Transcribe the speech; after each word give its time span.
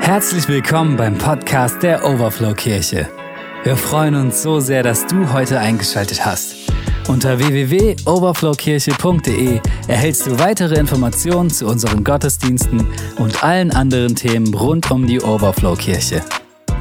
Herzlich 0.00 0.48
willkommen 0.48 0.96
beim 0.96 1.16
Podcast 1.16 1.80
der 1.82 2.04
Overflow 2.04 2.52
Kirche. 2.54 3.08
Wir 3.62 3.76
freuen 3.76 4.16
uns 4.16 4.42
so 4.42 4.58
sehr, 4.58 4.82
dass 4.82 5.06
du 5.06 5.30
heute 5.32 5.60
eingeschaltet 5.60 6.24
hast. 6.24 6.56
Unter 7.06 7.38
www.overflowkirche.de 7.38 9.60
erhältst 9.88 10.26
du 10.26 10.38
weitere 10.38 10.80
Informationen 10.80 11.50
zu 11.50 11.66
unseren 11.66 12.02
Gottesdiensten 12.02 12.86
und 13.18 13.44
allen 13.44 13.70
anderen 13.70 14.16
Themen 14.16 14.54
rund 14.54 14.90
um 14.90 15.06
die 15.06 15.20
Overflow 15.20 15.76
Kirche. 15.76 16.24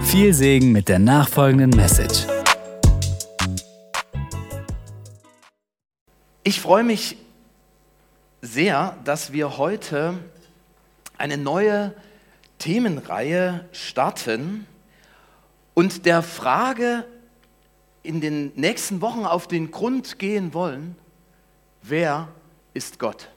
Viel 0.02 0.34
Segen 0.34 0.72
mit 0.72 0.88
der 0.88 1.00
nachfolgenden 1.00 1.72
Message. 1.72 2.26
Ich 6.44 6.62
freue 6.62 6.84
mich 6.84 7.18
sehr, 8.42 8.96
dass 9.04 9.34
wir 9.34 9.58
heute 9.58 10.14
eine 11.18 11.38
neue 11.38 11.94
Themenreihe 12.60 13.66
starten 13.72 14.68
und 15.74 16.06
der 16.06 16.22
Frage 16.22 17.06
in 18.04 18.22
den 18.22 18.52
nächsten 18.56 19.02
Wochen 19.02 19.26
auf 19.26 19.48
den 19.48 19.72
Grund 19.72 20.20
gehen 20.20 20.54
wollen, 20.54 20.96
wer 21.82 22.28
ist 22.74 23.00
Gott? 23.00 23.30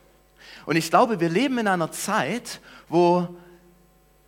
Und 0.67 0.77
ich 0.77 0.91
glaube, 0.91 1.21
wir 1.21 1.29
leben 1.29 1.59
in 1.59 1.69
einer 1.69 1.93
Zeit, 1.93 2.61
wo 2.89 3.29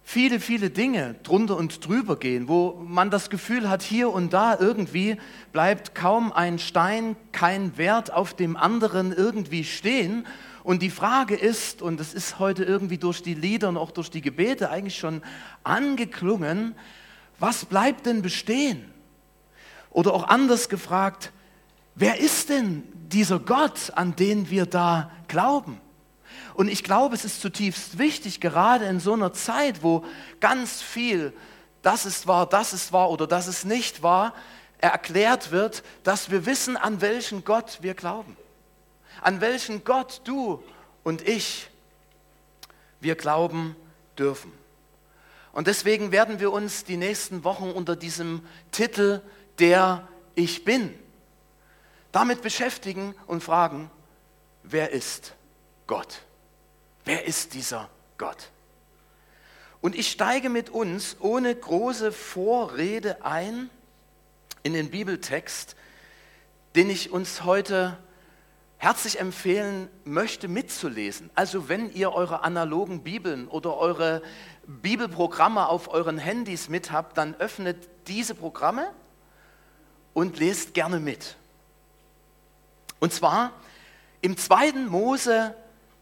viele, 0.04 0.38
viele 0.38 0.70
Dinge 0.70 1.16
drunter 1.24 1.56
und 1.56 1.86
drüber 1.86 2.16
gehen, 2.16 2.46
wo 2.46 2.80
man 2.86 3.10
das 3.10 3.30
Gefühl 3.30 3.68
hat, 3.68 3.82
hier 3.82 4.10
und 4.10 4.32
da 4.32 4.56
irgendwie 4.58 5.16
bleibt 5.52 5.94
kaum 5.94 6.32
ein 6.32 6.58
Stein, 6.58 7.16
kein 7.32 7.76
Wert 7.76 8.12
auf 8.12 8.34
dem 8.34 8.56
anderen 8.56 9.12
irgendwie 9.12 9.64
stehen 9.64 10.24
und 10.64 10.80
die 10.80 10.90
Frage 10.90 11.36
ist, 11.36 11.82
und 11.82 12.00
das 12.00 12.14
ist 12.14 12.38
heute 12.38 12.64
irgendwie 12.64 12.96
durch 12.96 13.22
die 13.22 13.34
Lieder 13.34 13.68
und 13.68 13.76
auch 13.76 13.90
durch 13.90 14.10
die 14.10 14.22
Gebete 14.22 14.70
eigentlich 14.70 14.96
schon 14.96 15.22
angeklungen, 15.62 16.74
was 17.38 17.66
bleibt 17.66 18.06
denn 18.06 18.22
bestehen? 18.22 18.90
Oder 19.90 20.14
auch 20.14 20.26
anders 20.26 20.70
gefragt, 20.70 21.32
wer 21.94 22.18
ist 22.18 22.48
denn 22.48 22.82
dieser 23.08 23.38
Gott, 23.38 23.92
an 23.94 24.16
den 24.16 24.48
wir 24.48 24.64
da 24.64 25.10
glauben? 25.28 25.78
Und 26.54 26.68
ich 26.68 26.82
glaube, 26.82 27.14
es 27.14 27.26
ist 27.26 27.42
zutiefst 27.42 27.98
wichtig, 27.98 28.40
gerade 28.40 28.86
in 28.86 29.00
so 29.00 29.12
einer 29.12 29.34
Zeit, 29.34 29.82
wo 29.82 30.02
ganz 30.40 30.80
viel, 30.80 31.34
das 31.82 32.06
ist 32.06 32.26
wahr, 32.26 32.48
das 32.48 32.72
ist 32.72 32.90
wahr 32.90 33.10
oder 33.10 33.26
das 33.26 33.48
ist 33.48 33.66
nicht 33.66 34.02
wahr, 34.02 34.32
erklärt 34.78 35.50
wird, 35.50 35.82
dass 36.04 36.30
wir 36.30 36.46
wissen, 36.46 36.78
an 36.78 37.02
welchen 37.02 37.44
Gott 37.44 37.80
wir 37.82 37.92
glauben 37.92 38.34
an 39.20 39.40
welchen 39.40 39.84
Gott 39.84 40.20
du 40.24 40.62
und 41.02 41.26
ich 41.26 41.68
wir 43.00 43.14
glauben 43.14 43.76
dürfen. 44.18 44.52
Und 45.52 45.66
deswegen 45.66 46.10
werden 46.10 46.40
wir 46.40 46.52
uns 46.52 46.84
die 46.84 46.96
nächsten 46.96 47.44
Wochen 47.44 47.70
unter 47.70 47.96
diesem 47.96 48.42
Titel 48.72 49.20
Der 49.58 50.08
Ich 50.34 50.64
bin 50.64 50.94
damit 52.14 52.42
beschäftigen 52.42 53.14
und 53.26 53.42
fragen, 53.42 53.90
wer 54.62 54.90
ist 54.92 55.34
Gott? 55.88 56.22
Wer 57.04 57.24
ist 57.24 57.54
dieser 57.54 57.90
Gott? 58.18 58.50
Und 59.80 59.96
ich 59.96 60.12
steige 60.12 60.48
mit 60.48 60.70
uns 60.70 61.16
ohne 61.18 61.54
große 61.54 62.12
Vorrede 62.12 63.24
ein 63.24 63.68
in 64.62 64.74
den 64.74 64.90
Bibeltext, 64.90 65.74
den 66.76 66.88
ich 66.88 67.10
uns 67.10 67.42
heute 67.42 67.98
herzlich 68.84 69.18
empfehlen 69.18 69.88
möchte, 70.04 70.46
mitzulesen. 70.46 71.30
Also 71.34 71.70
wenn 71.70 71.90
ihr 71.94 72.12
eure 72.12 72.42
analogen 72.42 73.02
Bibeln 73.02 73.48
oder 73.48 73.78
eure 73.78 74.20
Bibelprogramme 74.66 75.66
auf 75.70 75.88
euren 75.88 76.18
Handys 76.18 76.68
mit 76.68 76.92
habt, 76.92 77.16
dann 77.16 77.34
öffnet 77.36 77.88
diese 78.08 78.34
Programme 78.34 78.86
und 80.12 80.38
lest 80.38 80.74
gerne 80.74 81.00
mit. 81.00 81.36
Und 83.00 83.14
zwar 83.14 83.52
im 84.20 84.36
zweiten 84.36 84.86
Mose 84.86 85.54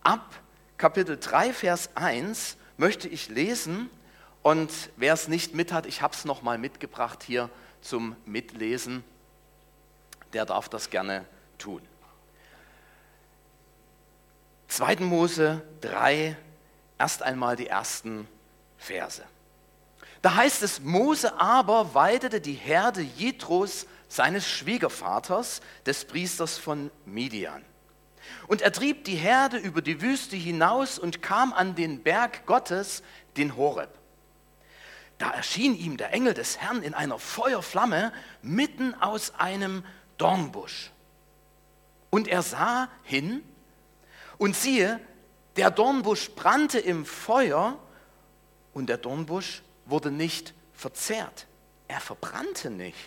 ab 0.03 0.41
Kapitel 0.77 1.17
3, 1.21 1.53
Vers 1.53 1.91
1 1.95 2.57
möchte 2.79 3.07
ich 3.07 3.29
lesen 3.29 3.91
und 4.43 4.73
wer 4.97 5.15
es 5.15 5.29
nicht 5.29 5.55
mit 5.55 5.71
hat, 5.73 5.87
ich 5.87 6.03
habe 6.03 6.15
es 6.15 6.25
nochmal 6.25 6.59
mitgebracht 6.59 7.23
hier 7.23 7.49
zum 7.81 8.17
Mitlesen, 8.27 9.05
der 10.33 10.47
darf 10.47 10.69
das 10.69 10.91
gerne 10.91 11.25
tun. 11.59 11.81
2. 14.73 14.97
Mose 15.01 15.61
3, 15.83 16.35
erst 16.99 17.23
einmal 17.23 17.57
die 17.57 17.67
ersten 17.67 18.27
Verse. 18.79 19.23
Da 20.23 20.35
heißt 20.35 20.63
es, 20.63 20.81
Mose 20.81 21.39
aber 21.39 21.93
weidete 21.93 22.41
die 22.41 22.55
Herde 22.55 23.03
Jitros, 23.03 23.87
seines 24.09 24.49
Schwiegervaters, 24.49 25.61
des 25.85 26.07
Priesters 26.07 26.57
von 26.57 26.91
Midian. 27.05 27.63
Und 28.47 28.63
er 28.63 28.73
trieb 28.73 29.05
die 29.05 29.17
Herde 29.17 29.59
über 29.59 29.83
die 29.83 30.01
Wüste 30.01 30.37
hinaus 30.37 30.99
und 30.99 31.21
kam 31.21 31.53
an 31.53 31.75
den 31.75 32.03
Berg 32.03 32.47
Gottes, 32.47 33.03
den 33.37 33.57
Horeb. 33.57 33.91
Da 35.19 35.33
erschien 35.33 35.77
ihm 35.77 35.99
der 35.99 36.15
Engel 36.15 36.33
des 36.33 36.57
Herrn 36.57 36.83
in 36.83 36.95
einer 36.95 37.19
Feuerflamme 37.19 38.11
mitten 38.41 38.95
aus 38.95 39.35
einem 39.35 39.85
Dornbusch. 40.17 40.93
Und 42.09 42.27
er 42.27 42.41
sah 42.41 42.89
hin 43.03 43.43
und 44.43 44.57
siehe, 44.57 44.99
der 45.55 45.71
Dornbusch 45.71 46.33
brannte 46.33 46.81
im 46.81 47.07
Feuer 47.07 47.79
und 48.75 48.89
der 48.89 48.97
Dornbusch 48.97 49.63
wurde 49.87 50.11
nicht 50.11 50.53
verzehrt. 50.73 51.47
Er 51.87 52.01
verbrannte 52.01 52.69
nicht. 52.69 52.99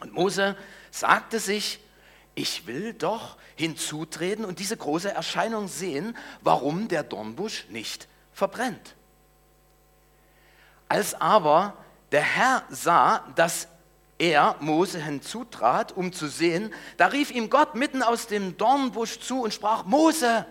Und 0.00 0.12
Mose 0.12 0.54
sagte 0.90 1.40
sich, 1.40 1.80
ich 2.34 2.66
will 2.66 2.92
doch 2.92 3.38
hinzutreten 3.56 4.44
und 4.44 4.58
diese 4.58 4.76
große 4.76 5.10
Erscheinung 5.10 5.66
sehen, 5.66 6.14
warum 6.42 6.88
der 6.88 7.04
Dornbusch 7.04 7.64
nicht 7.70 8.06
verbrennt. 8.34 8.96
Als 10.90 11.14
aber 11.14 11.78
der 12.10 12.20
Herr 12.20 12.64
sah, 12.68 13.32
dass 13.34 13.66
er, 14.22 14.54
Mose, 14.60 15.02
hinzutrat, 15.02 15.90
um 15.90 16.12
zu 16.12 16.28
sehen, 16.28 16.72
da 16.96 17.06
rief 17.08 17.32
ihm 17.32 17.50
Gott 17.50 17.74
mitten 17.74 18.04
aus 18.04 18.28
dem 18.28 18.56
Dornbusch 18.56 19.18
zu 19.18 19.42
und 19.42 19.52
sprach, 19.52 19.84
Mose, 19.84 20.46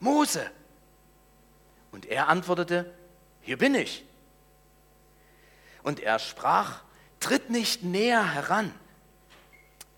Mose. 0.00 0.50
Und 1.92 2.06
er 2.06 2.28
antwortete, 2.28 2.94
hier 3.42 3.58
bin 3.58 3.74
ich. 3.74 4.06
Und 5.82 6.00
er 6.00 6.18
sprach, 6.18 6.80
tritt 7.20 7.50
nicht 7.50 7.82
näher 7.82 8.32
heran. 8.32 8.74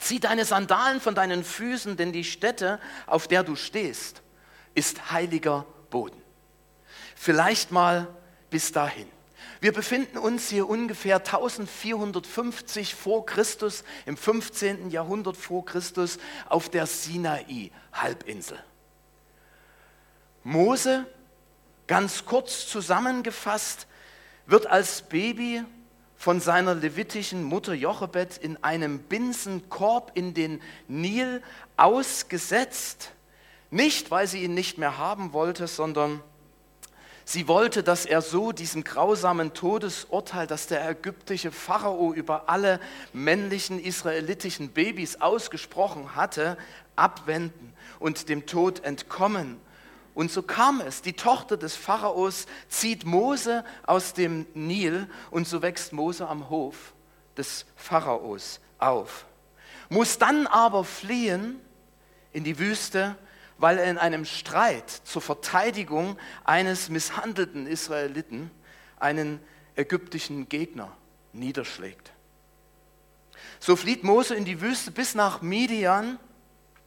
Zieh 0.01 0.19
deine 0.19 0.45
Sandalen 0.45 1.01
von 1.01 1.15
deinen 1.15 1.45
Füßen, 1.45 1.97
denn 1.97 2.13
die 2.13 2.25
Stätte, 2.25 2.81
auf 3.07 3.29
der 3.29 3.45
du 3.45 3.55
stehst, 3.55 4.21
ist 4.75 5.13
heiliger 5.13 5.65
Boden. 5.91 6.21
Vielleicht 7.15 7.71
mal 7.71 8.09
bis 8.51 8.73
dahin. 8.73 9.07
Wir 9.61 9.73
befinden 9.73 10.19
uns 10.19 10.49
hier 10.49 10.69
ungefähr 10.69 11.17
1450 11.17 12.95
vor 12.95 13.27
Christus, 13.27 13.85
im 14.07 14.17
15. 14.17 14.91
Jahrhundert 14.91 15.37
vor 15.37 15.65
Christus, 15.65 16.19
auf 16.49 16.69
der 16.69 16.87
Sinai-Halbinsel. 16.87 18.59
Mose, 20.45 21.07
ganz 21.87 22.25
kurz 22.25 22.67
zusammengefasst, 22.67 23.87
wird 24.47 24.67
als 24.67 25.03
Baby 25.03 25.65
von 26.17 26.41
seiner 26.41 26.75
levitischen 26.75 27.43
Mutter 27.43 27.75
Jochebed 27.75 28.39
in 28.39 28.63
einem 28.63 29.01
Binsenkorb 29.01 30.13
in 30.15 30.35
den 30.35 30.61
Nil 30.87 31.43
ausgesetzt. 31.77 33.11
Nicht, 33.71 34.11
weil 34.11 34.27
sie 34.27 34.45
ihn 34.45 34.55
nicht 34.55 34.79
mehr 34.79 34.99
haben 34.99 35.33
wollte, 35.33 35.67
sondern 35.67 36.23
Sie 37.25 37.47
wollte, 37.47 37.83
dass 37.83 38.05
er 38.05 38.21
so 38.21 38.53
diesem 38.53 38.85
grausamen 38.85 39.55
Todesurteil, 39.55 40.47
das 40.47 40.67
der 40.67 40.89
ägyptische 40.89 41.53
Pharao 41.53 42.13
über 42.13 42.49
alle 42.49 42.81
männlichen 43.13 43.79
israelitischen 43.79 44.71
Babys 44.71 45.21
ausgesprochen 45.21 46.17
hatte, 46.17 46.59
abwenden 46.97 47.73
und 48.01 48.29
dem 48.29 48.47
Tod 48.47 48.85
entkommen. 48.85 49.61
Und 50.15 50.31
so 50.31 50.43
kam 50.43 50.81
es. 50.81 51.01
Die 51.01 51.15
Tochter 51.15 51.57
des 51.57 51.75
Pharaos 51.75 52.47
zieht 52.69 53.05
Mose 53.05 53.65
aus 53.87 54.13
dem 54.13 54.47
Nil 54.55 55.09
und 55.31 55.49
so 55.49 55.63
wächst 55.63 55.93
Mose 55.93 56.29
am 56.29 56.51
Hof 56.51 56.93
des 57.37 57.65
Pharaos 57.77 58.61
auf. 58.79 59.25
Muss 59.89 60.19
dann 60.19 60.47
aber 60.47 60.85
fliehen 60.85 61.61
in 62.33 62.45
die 62.45 62.59
Wüste 62.59 63.17
weil 63.59 63.79
er 63.79 63.91
in 63.91 63.99
einem 63.99 64.25
Streit 64.25 64.91
zur 64.91 65.23
Verteidigung 65.23 66.19
eines 66.45 66.89
misshandelten 66.89 67.67
Israeliten 67.67 68.51
einen 68.99 69.41
ägyptischen 69.77 70.49
Gegner 70.49 70.91
niederschlägt. 71.33 72.13
So 73.61 73.77
flieht 73.77 74.05
Mose 74.05 74.35
in 74.35 74.45
die 74.45 74.61
Wüste 74.61 74.91
bis 74.91 75.15
nach 75.15 75.41
Midian, 75.41 76.19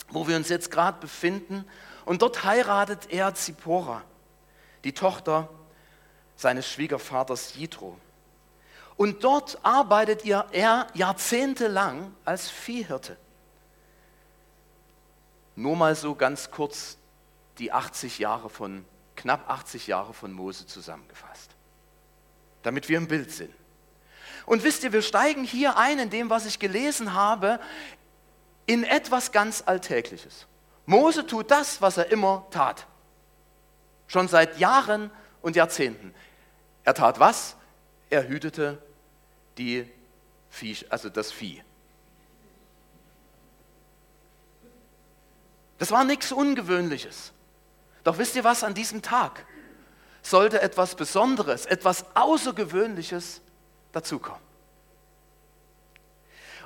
wo 0.10 0.28
wir 0.28 0.36
uns 0.36 0.50
jetzt 0.50 0.72
gerade 0.72 1.00
befinden, 1.00 1.66
und 2.06 2.22
dort 2.22 2.44
heiratet 2.44 3.08
er 3.10 3.34
Zippora, 3.34 4.04
die 4.84 4.94
Tochter 4.94 5.50
seines 6.36 6.70
Schwiegervaters 6.70 7.56
Jitro. 7.56 7.98
Und 8.98 9.24
dort 9.24 9.58
arbeitet 9.64 10.26
er 10.26 10.88
jahrzehntelang 10.94 12.14
als 12.24 12.50
Viehhirte. 12.50 13.18
Nur 15.56 15.76
mal 15.76 15.96
so 15.96 16.16
ganz 16.16 16.52
kurz 16.52 16.98
die 17.58 17.72
80 17.72 18.20
Jahre 18.20 18.50
von, 18.50 18.86
knapp 19.16 19.50
80 19.50 19.88
Jahre 19.88 20.14
von 20.14 20.32
Mose 20.34 20.68
zusammengefasst, 20.68 21.52
damit 22.64 22.90
wir 22.90 22.98
im 22.98 23.08
Bild 23.08 23.32
sind. 23.32 23.54
Und 24.46 24.64
wisst 24.64 24.84
ihr, 24.84 24.94
wir 24.94 25.02
steigen 25.02 25.44
hier 25.44 25.78
ein 25.78 26.00
in 26.00 26.10
dem, 26.10 26.30
was 26.30 26.46
ich 26.46 26.60
gelesen 26.60 27.14
habe, 27.14 27.60
in 28.66 28.84
etwas 28.84 29.32
ganz 29.32 29.64
Alltägliches. 29.66 30.48
Mose 30.86 31.26
tut 31.26 31.50
das, 31.50 31.82
was 31.82 31.98
er 31.98 32.12
immer 32.12 32.46
tat. 32.52 32.86
Schon 34.08 34.28
seit 34.28 34.60
Jahren 34.60 35.10
und 35.42 35.56
Jahrzehnten. 35.56 36.14
Er 36.84 36.94
tat 36.94 37.20
was? 37.20 37.56
Er 38.10 38.28
hütete 38.28 38.82
die 39.58 39.90
Vieh, 40.50 40.78
also 40.90 41.10
das 41.10 41.32
Vieh. 41.32 41.64
Das 45.78 45.92
war 45.92 46.04
nichts 46.04 46.32
Ungewöhnliches. 46.32 47.34
Doch 48.04 48.18
wisst 48.18 48.36
ihr 48.36 48.44
was, 48.44 48.64
an 48.64 48.74
diesem 48.74 49.02
Tag 49.02 49.46
sollte 50.22 50.62
etwas 50.62 50.96
Besonderes, 50.96 51.66
etwas 51.66 52.06
Außergewöhnliches 52.16 53.42
dazukommen. 53.92 54.42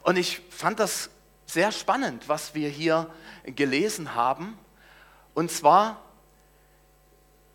Und 0.02 0.18
ich 0.18 0.42
fand 0.50 0.80
das 0.80 1.10
sehr 1.46 1.72
spannend, 1.72 2.30
was 2.30 2.56
wir 2.56 2.70
hier 2.70 3.10
gelesen 3.46 4.16
haben. 4.16 4.58
Und 5.34 5.52
zwar, 5.52 6.02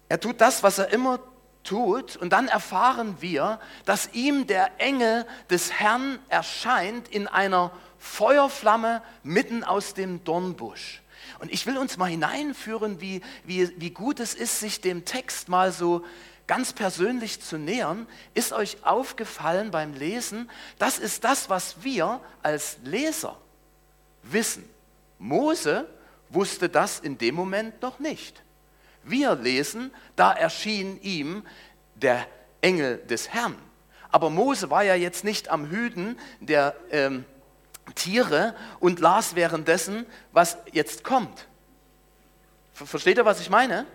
er 0.08 0.20
tut 0.20 0.40
das, 0.40 0.62
was 0.62 0.78
er 0.78 0.92
immer 0.92 1.20
tut, 1.62 2.16
und 2.16 2.30
dann 2.32 2.48
erfahren 2.48 3.16
wir, 3.20 3.58
dass 3.86 4.12
ihm 4.12 4.46
der 4.46 4.78
Engel 4.78 5.26
des 5.48 5.72
Herrn 5.72 6.18
erscheint 6.28 7.08
in 7.08 7.26
einer 7.26 7.70
Feuerflamme 7.98 9.02
mitten 9.22 9.64
aus 9.64 9.94
dem 9.94 10.22
Dornbusch. 10.24 11.02
Und 11.38 11.52
ich 11.52 11.66
will 11.66 11.78
uns 11.78 11.96
mal 11.96 12.10
hineinführen, 12.10 13.00
wie, 13.00 13.20
wie, 13.44 13.70
wie 13.80 13.90
gut 13.90 14.20
es 14.20 14.34
ist, 14.34 14.60
sich 14.60 14.80
dem 14.80 15.04
Text 15.04 15.48
mal 15.48 15.72
so 15.72 16.04
ganz 16.46 16.72
persönlich 16.72 17.40
zu 17.40 17.58
nähern. 17.58 18.06
Ist 18.34 18.52
euch 18.52 18.78
aufgefallen 18.84 19.70
beim 19.70 19.94
Lesen, 19.94 20.50
das 20.78 20.98
ist 20.98 21.24
das, 21.24 21.50
was 21.50 21.82
wir 21.82 22.20
als 22.42 22.78
Leser 22.84 23.38
wissen. 24.22 24.68
Mose 25.18 25.88
wusste 26.30 26.68
das 26.68 27.00
in 27.00 27.18
dem 27.18 27.34
Moment 27.34 27.80
noch 27.82 27.98
nicht. 27.98 28.42
Wir 29.04 29.34
lesen, 29.34 29.92
da 30.16 30.32
erschien 30.32 31.00
ihm 31.02 31.44
der 31.94 32.26
Engel 32.60 32.98
des 32.98 33.28
Herrn. 33.28 33.56
Aber 34.10 34.30
Mose 34.30 34.70
war 34.70 34.82
ja 34.82 34.94
jetzt 34.94 35.24
nicht 35.24 35.48
am 35.48 35.68
Hüten 35.68 36.18
der 36.40 36.74
ähm, 36.90 37.24
Tiere 37.94 38.54
und 38.80 39.00
las 39.00 39.34
währenddessen, 39.34 40.06
was 40.32 40.56
jetzt 40.72 41.04
kommt. 41.04 41.46
Versteht 42.72 43.18
ihr, 43.18 43.24
was 43.24 43.40
ich 43.40 43.50
meine? 43.50 43.86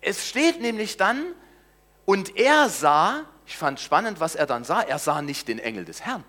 Es 0.00 0.28
steht 0.28 0.60
nämlich 0.60 0.96
dann, 0.96 1.34
und 2.04 2.36
er 2.36 2.68
sah, 2.68 3.24
ich 3.46 3.56
fand 3.56 3.78
spannend, 3.78 4.18
was 4.18 4.34
er 4.34 4.46
dann 4.46 4.64
sah, 4.64 4.80
er 4.80 4.98
sah 4.98 5.22
nicht 5.22 5.46
den 5.46 5.58
Engel 5.58 5.84
des 5.84 6.00
Herrn. 6.00 6.24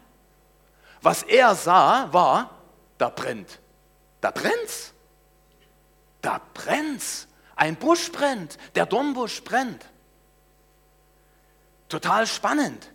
Was 1.02 1.24
er 1.24 1.56
sah, 1.56 2.14
war, 2.14 2.52
da 2.98 3.10
brennt. 3.10 3.60
Da 4.20 4.30
brennt's. 4.30 4.94
Da 6.22 6.40
brennt's. 6.54 7.28
Ein 7.56 7.76
Busch 7.76 8.12
brennt, 8.12 8.58
der 8.76 8.86
Dornbusch 8.86 9.44
brennt. 9.44 9.86
Total 11.90 12.28
spannend. 12.28 12.92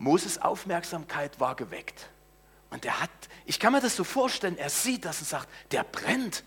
Moses 0.00 0.40
Aufmerksamkeit 0.40 1.38
war 1.38 1.54
geweckt. 1.54 2.08
Und 2.70 2.84
er 2.86 3.00
hat, 3.00 3.10
ich 3.44 3.60
kann 3.60 3.72
mir 3.72 3.80
das 3.80 3.94
so 3.94 4.02
vorstellen, 4.02 4.56
er 4.56 4.70
sieht 4.70 5.04
das 5.04 5.20
und 5.20 5.28
sagt, 5.28 5.48
der 5.70 5.84
brennt. 5.84 6.42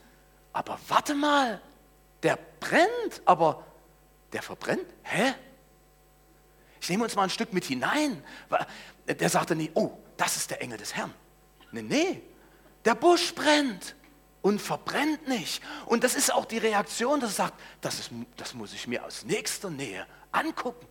Aber 0.51 0.79
warte 0.88 1.13
mal, 1.13 1.61
der 2.23 2.38
brennt, 2.59 3.21
aber 3.25 3.63
der 4.33 4.41
verbrennt? 4.41 4.85
Hä? 5.03 5.35
Ich 6.81 6.89
nehme 6.89 7.03
uns 7.03 7.15
mal 7.15 7.23
ein 7.23 7.29
Stück 7.29 7.53
mit 7.53 7.65
hinein. 7.65 8.23
Der 9.07 9.29
sagte 9.29 9.55
nie, 9.55 9.69
oh, 9.75 9.91
das 10.17 10.35
ist 10.35 10.50
der 10.50 10.61
Engel 10.61 10.79
des 10.79 10.95
Herrn. 10.95 11.13
Nee, 11.71 11.83
nee, 11.83 12.23
der 12.85 12.95
Busch 12.95 13.35
brennt 13.35 13.95
und 14.41 14.61
verbrennt 14.61 15.27
nicht. 15.27 15.61
Und 15.85 16.03
das 16.03 16.15
ist 16.15 16.33
auch 16.33 16.45
die 16.45 16.57
Reaktion, 16.57 17.19
dass 17.19 17.31
er 17.31 17.45
sagt, 17.45 17.61
das, 17.81 18.00
ist, 18.00 18.11
das 18.35 18.55
muss 18.55 18.73
ich 18.73 18.88
mir 18.88 19.05
aus 19.05 19.25
nächster 19.25 19.69
Nähe 19.69 20.07
angucken. 20.31 20.88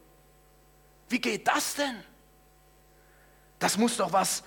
Wie 1.08 1.20
geht 1.20 1.48
das 1.48 1.74
denn? 1.74 2.02
Das 3.62 3.78
muss 3.78 3.96
doch 3.96 4.12
was 4.12 4.42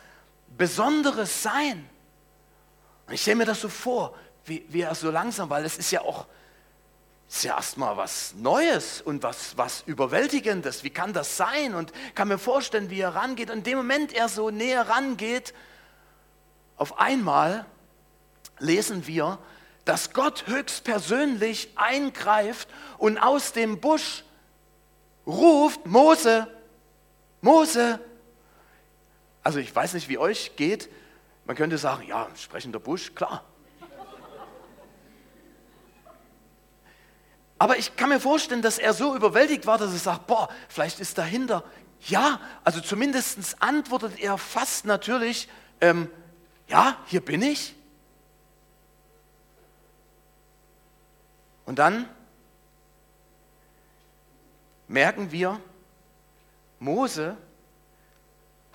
Besonderes 0.58 1.42
sein. 1.42 1.90
Und 3.08 3.14
ich 3.14 3.22
stelle 3.22 3.38
mir 3.38 3.46
das 3.46 3.62
so 3.62 3.70
vor, 3.70 4.14
wie, 4.44 4.66
wie 4.68 4.82
er 4.82 4.94
so 4.94 5.10
langsam, 5.10 5.50
weil 5.50 5.64
es 5.64 5.78
ist 5.78 5.90
ja 5.92 6.02
auch 6.02 6.26
ist 7.30 7.46
ja 7.46 7.56
erstmal 7.56 7.96
was 7.96 8.34
Neues 8.36 9.02
und 9.02 9.24
was, 9.24 9.58
was 9.58 9.84
Überwältigendes. 9.86 10.84
Wie 10.84 10.90
kann 10.90 11.14
das 11.14 11.38
sein? 11.38 11.76
Und 11.76 11.94
kann 12.14 12.28
mir 12.28 12.38
vorstellen, 12.38 12.90
wie 12.90 13.00
er 13.00 13.16
rangeht. 13.16 13.50
Und 13.50 13.60
in 13.60 13.64
dem 13.64 13.78
Moment 13.78 14.14
er 14.14 14.28
so 14.28 14.50
näher 14.50 14.90
rangeht, 14.90 15.54
auf 16.76 17.00
einmal 17.00 17.66
lesen 18.60 19.08
wir, 19.08 19.40
dass 19.86 20.12
Gott 20.12 20.46
höchstpersönlich 20.48 21.70
eingreift 21.76 22.68
und 22.98 23.18
aus 23.18 23.54
dem 23.54 23.80
Busch 23.80 24.26
ruft, 25.26 25.86
Mose, 25.86 26.48
Mose. 27.40 28.02
Also 29.46 29.60
ich 29.60 29.74
weiß 29.74 29.94
nicht, 29.94 30.10
wie 30.10 30.18
euch 30.18 30.56
geht. 30.56 30.90
Man 31.46 31.56
könnte 31.56 31.78
sagen, 31.78 32.08
ja, 32.08 32.28
sprechender 32.36 32.80
Busch, 32.80 33.14
klar. 33.14 33.44
Aber 37.60 37.78
ich 37.78 37.96
kann 37.96 38.10
mir 38.10 38.20
vorstellen, 38.20 38.64
dass 38.64 38.80
er 38.80 38.96
so 38.96 39.16
überwältigt 39.16 39.68
war, 39.68 39.78
dass 39.78 39.94
er 39.94 40.00
sagt, 40.00 40.26
boah, 40.26 40.50
vielleicht 40.68 41.00
ist 41.00 41.20
dahinter. 41.20 41.64
Ja, 42.08 42.42
also 42.64 42.82
zumindest 42.82 43.62
antwortet 43.62 44.20
er 44.20 44.40
fast 44.40 44.86
natürlich, 44.86 45.48
ähm, 45.80 46.10
ja, 46.68 46.98
hier 47.06 47.22
bin 47.22 47.44
ich. 47.44 47.76
Und 51.68 51.78
dann 51.78 52.10
merken 54.88 55.32
wir, 55.32 55.62
Mose 56.80 57.38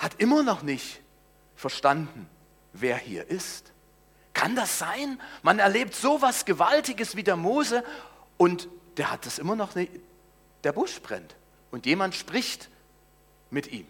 hat 0.01 0.15
immer 0.19 0.43
noch 0.43 0.63
nicht 0.63 1.01
verstanden, 1.55 2.29
wer 2.73 2.97
hier 2.97 3.29
ist. 3.29 3.71
Kann 4.33 4.57
das 4.57 4.79
sein? 4.79 5.21
Man 5.43 5.59
erlebt 5.59 5.95
so 5.95 6.23
was 6.23 6.47
Gewaltiges 6.47 7.17
wie 7.17 7.23
der 7.23 7.37
Mose 7.37 7.85
und 8.39 8.67
der 8.97 9.11
hat 9.11 9.27
das 9.27 9.39
immer 9.39 9.55
noch 9.55 9.75
nicht, 9.75 9.93
der 10.65 10.73
Busch 10.73 11.01
brennt 11.03 11.37
und 11.71 11.85
jemand 11.85 12.15
spricht 12.15 12.71
mit 13.51 13.71
ihm. 13.71 13.87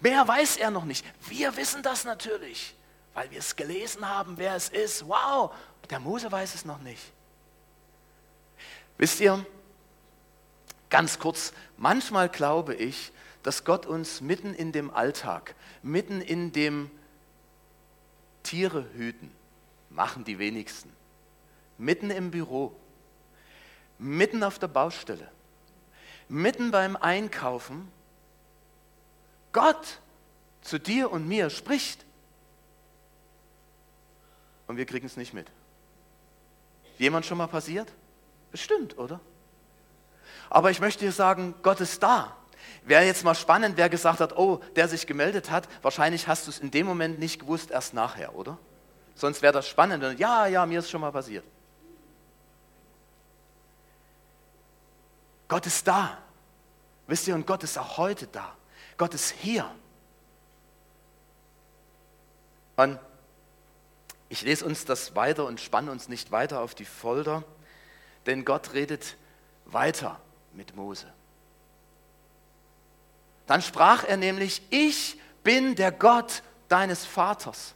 Mehr 0.00 0.26
weiß 0.26 0.56
er 0.56 0.70
noch 0.70 0.84
nicht. 0.84 1.04
Wir 1.28 1.54
wissen 1.58 1.82
das 1.82 2.04
natürlich, 2.04 2.74
weil 3.12 3.30
wir 3.30 3.40
es 3.40 3.54
gelesen 3.54 4.08
haben, 4.08 4.38
wer 4.38 4.54
es 4.54 4.70
ist. 4.70 5.06
Wow, 5.06 5.52
der 5.90 6.00
Mose 6.00 6.32
weiß 6.32 6.54
es 6.54 6.64
noch 6.64 6.78
nicht. 6.78 7.02
Wisst 8.96 9.20
ihr, 9.20 9.44
ganz 10.88 11.18
kurz, 11.18 11.52
manchmal 11.76 12.30
glaube 12.30 12.74
ich, 12.74 13.12
dass 13.42 13.64
Gott 13.64 13.86
uns 13.86 14.20
mitten 14.20 14.54
in 14.54 14.72
dem 14.72 14.90
Alltag, 14.90 15.54
mitten 15.82 16.20
in 16.20 16.52
dem 16.52 16.90
Tiere 18.42 18.86
hüten, 18.94 19.30
machen 19.90 20.24
die 20.24 20.38
wenigsten, 20.38 20.92
mitten 21.76 22.10
im 22.10 22.30
Büro, 22.30 22.74
mitten 23.98 24.42
auf 24.42 24.58
der 24.58 24.68
Baustelle, 24.68 25.30
mitten 26.28 26.70
beim 26.70 26.96
Einkaufen, 26.96 27.90
Gott 29.52 30.00
zu 30.60 30.78
dir 30.78 31.10
und 31.10 31.26
mir 31.26 31.50
spricht 31.50 32.04
und 34.66 34.76
wir 34.76 34.86
kriegen 34.86 35.06
es 35.06 35.16
nicht 35.16 35.34
mit. 35.34 35.50
Jemand 36.98 37.26
schon 37.26 37.38
mal 37.38 37.46
passiert? 37.46 37.90
Bestimmt, 38.50 38.98
oder? 38.98 39.20
Aber 40.50 40.70
ich 40.70 40.80
möchte 40.80 41.04
dir 41.04 41.12
sagen, 41.12 41.54
Gott 41.62 41.80
ist 41.80 42.02
da. 42.02 42.36
Wäre 42.88 43.04
jetzt 43.04 43.22
mal 43.22 43.34
spannend, 43.34 43.76
wer 43.76 43.90
gesagt 43.90 44.20
hat, 44.20 44.38
oh, 44.38 44.62
der 44.74 44.88
sich 44.88 45.06
gemeldet 45.06 45.50
hat, 45.50 45.68
wahrscheinlich 45.82 46.26
hast 46.26 46.46
du 46.46 46.50
es 46.50 46.58
in 46.58 46.70
dem 46.70 46.86
Moment 46.86 47.18
nicht 47.18 47.38
gewusst, 47.40 47.70
erst 47.70 47.92
nachher, 47.92 48.34
oder? 48.34 48.56
Sonst 49.14 49.42
wäre 49.42 49.52
das 49.52 49.68
spannend. 49.68 50.18
Ja, 50.18 50.46
ja, 50.46 50.64
mir 50.64 50.78
ist 50.78 50.88
schon 50.88 51.02
mal 51.02 51.12
passiert. 51.12 51.44
Gott 55.48 55.66
ist 55.66 55.86
da. 55.86 56.16
Wisst 57.06 57.28
ihr, 57.28 57.34
und 57.34 57.46
Gott 57.46 57.62
ist 57.62 57.76
auch 57.76 57.98
heute 57.98 58.26
da. 58.26 58.56
Gott 58.96 59.12
ist 59.12 59.32
hier. 59.32 59.70
Und 62.76 62.98
ich 64.30 64.40
lese 64.40 64.64
uns 64.64 64.86
das 64.86 65.14
weiter 65.14 65.44
und 65.44 65.60
spanne 65.60 65.90
uns 65.90 66.08
nicht 66.08 66.30
weiter 66.32 66.60
auf 66.62 66.74
die 66.74 66.86
Folter, 66.86 67.44
denn 68.24 68.46
Gott 68.46 68.72
redet 68.72 69.16
weiter 69.66 70.18
mit 70.54 70.74
Mose. 70.74 71.12
Dann 73.48 73.62
sprach 73.62 74.04
er 74.04 74.18
nämlich, 74.18 74.62
ich 74.68 75.18
bin 75.42 75.74
der 75.74 75.90
Gott 75.90 76.42
deines 76.68 77.06
Vaters, 77.06 77.74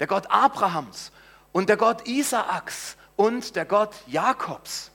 der 0.00 0.08
Gott 0.08 0.26
Abrahams 0.28 1.12
und 1.52 1.68
der 1.68 1.76
Gott 1.76 2.06
Isaaks 2.08 2.96
und 3.14 3.54
der 3.54 3.64
Gott 3.64 3.94
Jakobs. 4.08 4.90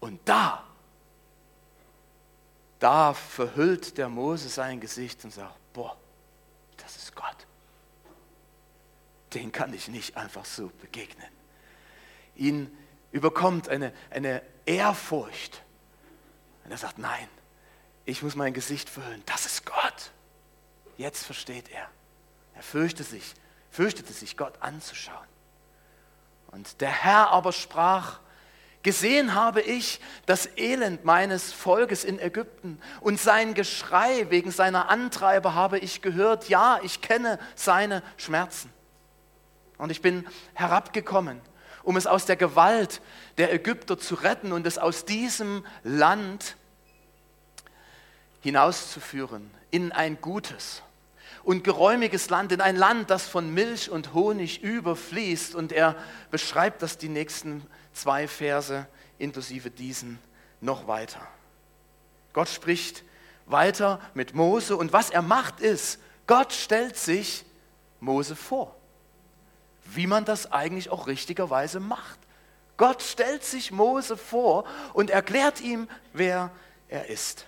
Und 0.00 0.20
da, 0.26 0.62
da 2.78 3.14
verhüllt 3.14 3.96
der 3.96 4.10
Mose 4.10 4.50
sein 4.50 4.80
Gesicht 4.80 5.24
und 5.24 5.32
sagt, 5.32 5.56
boah, 5.72 5.96
das 6.76 6.96
ist 6.96 7.16
Gott. 7.16 7.46
Den 9.32 9.50
kann 9.50 9.72
ich 9.72 9.88
nicht 9.88 10.18
einfach 10.18 10.44
so 10.44 10.70
begegnen. 10.82 11.28
Ihn 12.36 12.76
überkommt 13.12 13.70
eine, 13.70 13.94
eine 14.10 14.42
Ehrfurcht. 14.66 15.62
Und 16.64 16.70
er 16.70 16.76
sagt, 16.76 16.98
nein, 16.98 17.28
ich 18.04 18.22
muss 18.22 18.34
mein 18.34 18.52
Gesicht 18.52 18.88
verhüllen. 18.88 19.22
Das 19.26 19.46
ist 19.46 19.66
Gott. 19.66 20.10
Jetzt 20.96 21.24
versteht 21.24 21.70
er. 21.70 21.88
Er 22.54 22.62
fürchtete 22.62 23.04
sich, 23.08 23.34
fürchtete 23.70 24.12
sich, 24.12 24.36
Gott 24.36 24.54
anzuschauen. 24.60 25.26
Und 26.48 26.80
der 26.80 26.90
Herr 26.90 27.30
aber 27.30 27.52
sprach, 27.52 28.20
Gesehen 28.82 29.34
habe 29.34 29.60
ich 29.60 30.00
das 30.26 30.48
Elend 30.56 31.04
meines 31.04 31.52
Volkes 31.52 32.02
in 32.02 32.18
Ägypten 32.18 32.80
und 33.00 33.20
sein 33.20 33.54
Geschrei 33.54 34.26
wegen 34.30 34.50
seiner 34.50 34.88
Antreiber 34.88 35.54
habe 35.54 35.78
ich 35.78 36.02
gehört. 36.02 36.48
Ja, 36.48 36.80
ich 36.82 37.00
kenne 37.00 37.38
seine 37.54 38.02
Schmerzen. 38.16 38.72
Und 39.78 39.90
ich 39.90 40.02
bin 40.02 40.26
herabgekommen, 40.54 41.40
um 41.84 41.96
es 41.96 42.08
aus 42.08 42.26
der 42.26 42.34
Gewalt 42.34 43.00
der 43.38 43.52
Ägypter 43.52 43.98
zu 43.98 44.16
retten 44.16 44.50
und 44.50 44.66
es 44.66 44.78
aus 44.78 45.04
diesem 45.04 45.64
Land 45.84 46.56
hinauszuführen 48.42 49.50
in 49.70 49.92
ein 49.92 50.20
gutes 50.20 50.82
und 51.44 51.64
geräumiges 51.64 52.30
Land, 52.30 52.52
in 52.52 52.60
ein 52.60 52.76
Land, 52.76 53.10
das 53.10 53.26
von 53.26 53.52
Milch 53.52 53.90
und 53.90 54.14
Honig 54.14 54.62
überfließt. 54.62 55.54
Und 55.54 55.72
er 55.72 55.96
beschreibt 56.30 56.82
das 56.82 56.98
die 56.98 57.08
nächsten 57.08 57.66
zwei 57.92 58.28
Verse 58.28 58.86
inklusive 59.18 59.70
diesen 59.70 60.18
noch 60.60 60.86
weiter. 60.86 61.20
Gott 62.32 62.48
spricht 62.48 63.04
weiter 63.46 64.00
mit 64.14 64.34
Mose 64.34 64.76
und 64.76 64.92
was 64.92 65.10
er 65.10 65.22
macht 65.22 65.60
ist, 65.60 65.98
Gott 66.26 66.52
stellt 66.52 66.96
sich 66.96 67.44
Mose 68.00 68.36
vor, 68.36 68.74
wie 69.84 70.06
man 70.06 70.24
das 70.24 70.50
eigentlich 70.52 70.90
auch 70.90 71.06
richtigerweise 71.06 71.80
macht. 71.80 72.18
Gott 72.76 73.02
stellt 73.02 73.44
sich 73.44 73.70
Mose 73.70 74.16
vor 74.16 74.64
und 74.92 75.10
erklärt 75.10 75.60
ihm, 75.60 75.88
wer 76.12 76.50
er 76.88 77.08
ist. 77.08 77.46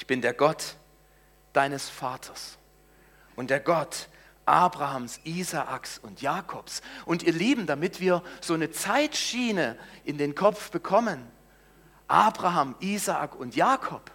Ich 0.00 0.06
bin 0.06 0.22
der 0.22 0.32
Gott 0.32 0.76
deines 1.52 1.90
Vaters 1.90 2.56
und 3.36 3.50
der 3.50 3.60
Gott 3.60 4.08
Abrahams, 4.46 5.20
Isaaks 5.24 5.98
und 5.98 6.22
Jakobs. 6.22 6.80
Und 7.04 7.22
ihr 7.22 7.34
Lieben, 7.34 7.66
damit 7.66 8.00
wir 8.00 8.22
so 8.40 8.54
eine 8.54 8.70
Zeitschiene 8.70 9.76
in 10.04 10.16
den 10.16 10.34
Kopf 10.34 10.70
bekommen, 10.70 11.30
Abraham, 12.08 12.76
Isaak 12.80 13.36
und 13.36 13.54
Jakob 13.54 14.10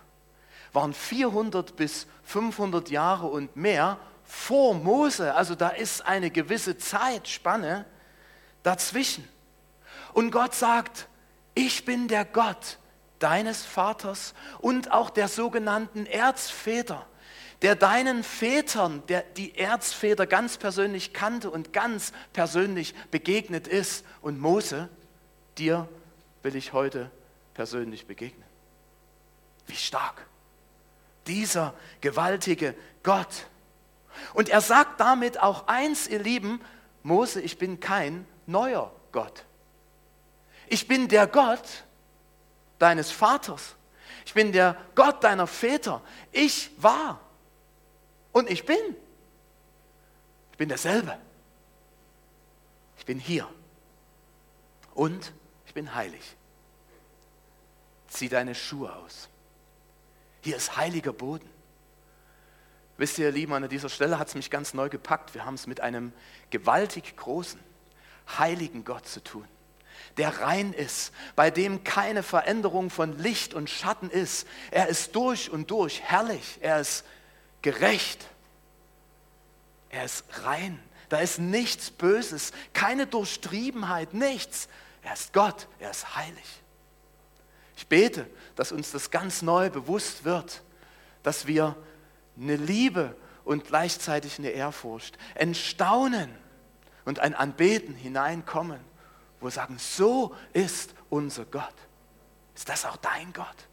waren 0.74 0.92
400 0.92 1.76
bis 1.76 2.08
500 2.24 2.90
Jahre 2.90 3.28
und 3.28 3.56
mehr 3.56 4.00
vor 4.24 4.74
Mose. 4.74 5.36
Also 5.36 5.54
da 5.54 5.70
ist 5.70 6.04
eine 6.04 6.32
gewisse 6.32 6.80
Zeitspanne 6.80 7.86
dazwischen. 8.64 9.30
Und 10.14 10.32
Gott 10.32 10.56
sagt, 10.56 11.08
ich 11.54 11.86
bin 11.86 12.08
der 12.08 12.26
Gott 12.26 12.80
deines 13.26 13.66
Vaters 13.66 14.36
und 14.60 14.92
auch 14.92 15.10
der 15.10 15.28
sogenannten 15.28 16.06
Erzväter 16.06 17.08
der 17.62 17.76
deinen 17.76 18.24
Vätern, 18.24 19.02
der 19.08 19.24
die 19.24 19.58
Erzväter 19.58 20.28
ganz 20.28 20.58
persönlich 20.58 21.14
kannte 21.14 21.50
und 21.50 21.74
ganz 21.74 22.12
persönlich 22.32 22.94
begegnet 23.10 23.68
ist. 23.68 24.06
Und 24.22 24.40
Mose, 24.40 24.88
dir 25.58 25.90
will 26.44 26.56
ich 26.56 26.74
heute 26.74 27.10
persönlich 27.56 28.06
begegnen. 28.06 28.46
Wie 29.66 29.76
stark. 29.76 30.28
Dieser 31.26 31.74
gewaltige 32.02 32.76
Gott. 33.02 33.48
Und 34.36 34.50
er 34.50 34.62
sagt 34.62 35.00
damit 35.00 35.42
auch 35.42 35.68
eins, 35.68 36.08
ihr 36.08 36.20
Lieben, 36.20 36.62
Mose, 37.02 37.42
ich 37.42 37.58
bin 37.58 37.80
kein 37.80 38.28
neuer 38.46 38.92
Gott. 39.12 39.44
Ich 40.68 40.88
bin 40.88 41.08
der 41.08 41.26
Gott 41.26 41.84
deines 42.86 43.10
Vaters. 43.10 43.76
Ich 44.28 44.34
bin 44.36 44.52
der 44.52 44.78
Gott 44.94 45.24
deiner 45.24 45.48
Väter. 45.48 46.04
Ich 46.32 46.70
war 46.78 47.20
und 48.32 48.48
ich 48.50 48.64
bin. 48.64 48.96
Ich 50.52 50.58
bin 50.58 50.70
derselbe. 50.70 51.18
Ich 52.98 53.06
bin 53.06 53.20
hier. 53.20 53.48
Und 54.94 55.34
ich 55.66 55.74
bin 55.74 55.96
heilig. 55.96 56.38
Zieh 58.08 58.30
deine 58.30 58.54
Schuhe 58.54 58.96
aus. 58.96 59.30
Hier 60.42 60.56
ist 60.56 60.78
heiliger 60.78 61.12
Boden. 61.12 61.50
Wisst 62.98 63.18
ihr, 63.18 63.32
Lieben, 63.32 63.52
an 63.52 63.68
dieser 63.68 63.90
Stelle 63.90 64.20
hat 64.20 64.28
es 64.28 64.36
mich 64.36 64.52
ganz 64.52 64.76
neu 64.76 64.90
gepackt. 64.90 65.34
Wir 65.34 65.44
haben 65.44 65.56
es 65.56 65.66
mit 65.66 65.82
einem 65.82 66.14
gewaltig 66.52 67.18
großen, 67.18 67.60
heiligen 68.38 68.86
Gott 68.86 69.08
zu 69.08 69.24
tun, 69.24 69.48
der 70.18 70.42
rein 70.42 70.74
ist, 70.74 71.12
bei 71.36 71.52
dem 71.52 71.84
keine 71.84 72.24
Veränderung 72.24 72.90
von 72.90 73.18
Licht 73.18 73.54
und 73.54 73.70
Schatten 73.70 74.10
ist. 74.10 74.48
Er 74.72 74.88
ist 74.88 75.16
durch 75.16 75.50
und 75.50 75.72
durch 75.72 76.02
herrlich. 76.02 76.60
Er 76.62 76.80
ist 76.80 77.06
gerecht. 77.62 78.26
Er 79.90 80.06
ist 80.06 80.24
rein. 80.44 80.80
Da 81.10 81.20
ist 81.20 81.40
nichts 81.40 81.92
Böses, 81.92 82.52
keine 82.74 83.08
Durchtriebenheit, 83.08 84.14
nichts. 84.14 84.68
Er 85.04 85.14
ist 85.14 85.34
Gott, 85.34 85.68
er 85.80 85.92
ist 85.92 86.16
heilig. 86.16 86.62
Ich 87.78 87.88
bete, 87.88 88.28
dass 88.56 88.72
uns 88.72 88.92
das 88.92 89.12
ganz 89.12 89.42
neu 89.42 89.70
bewusst 89.70 90.26
wird, 90.26 90.64
dass 91.24 91.46
wir 91.46 91.76
eine 92.40 92.56
Liebe 92.56 93.16
und 93.44 93.66
gleichzeitig 93.66 94.40
eine 94.40 94.50
Ehrfurcht, 94.50 95.18
ein 95.38 95.54
Staunen 95.54 96.34
und 97.04 97.20
ein 97.20 97.36
Anbeten 97.36 97.94
hineinkommen, 97.94 98.80
wo 99.46 99.50
sagen, 99.52 99.78
so 99.78 100.36
ist 100.54 100.96
unser 101.10 101.46
Gott. 101.46 101.76
Ist 102.56 102.68
das 102.68 102.84
auch 102.84 102.98
dein 102.98 103.32
Gott? 103.32 103.68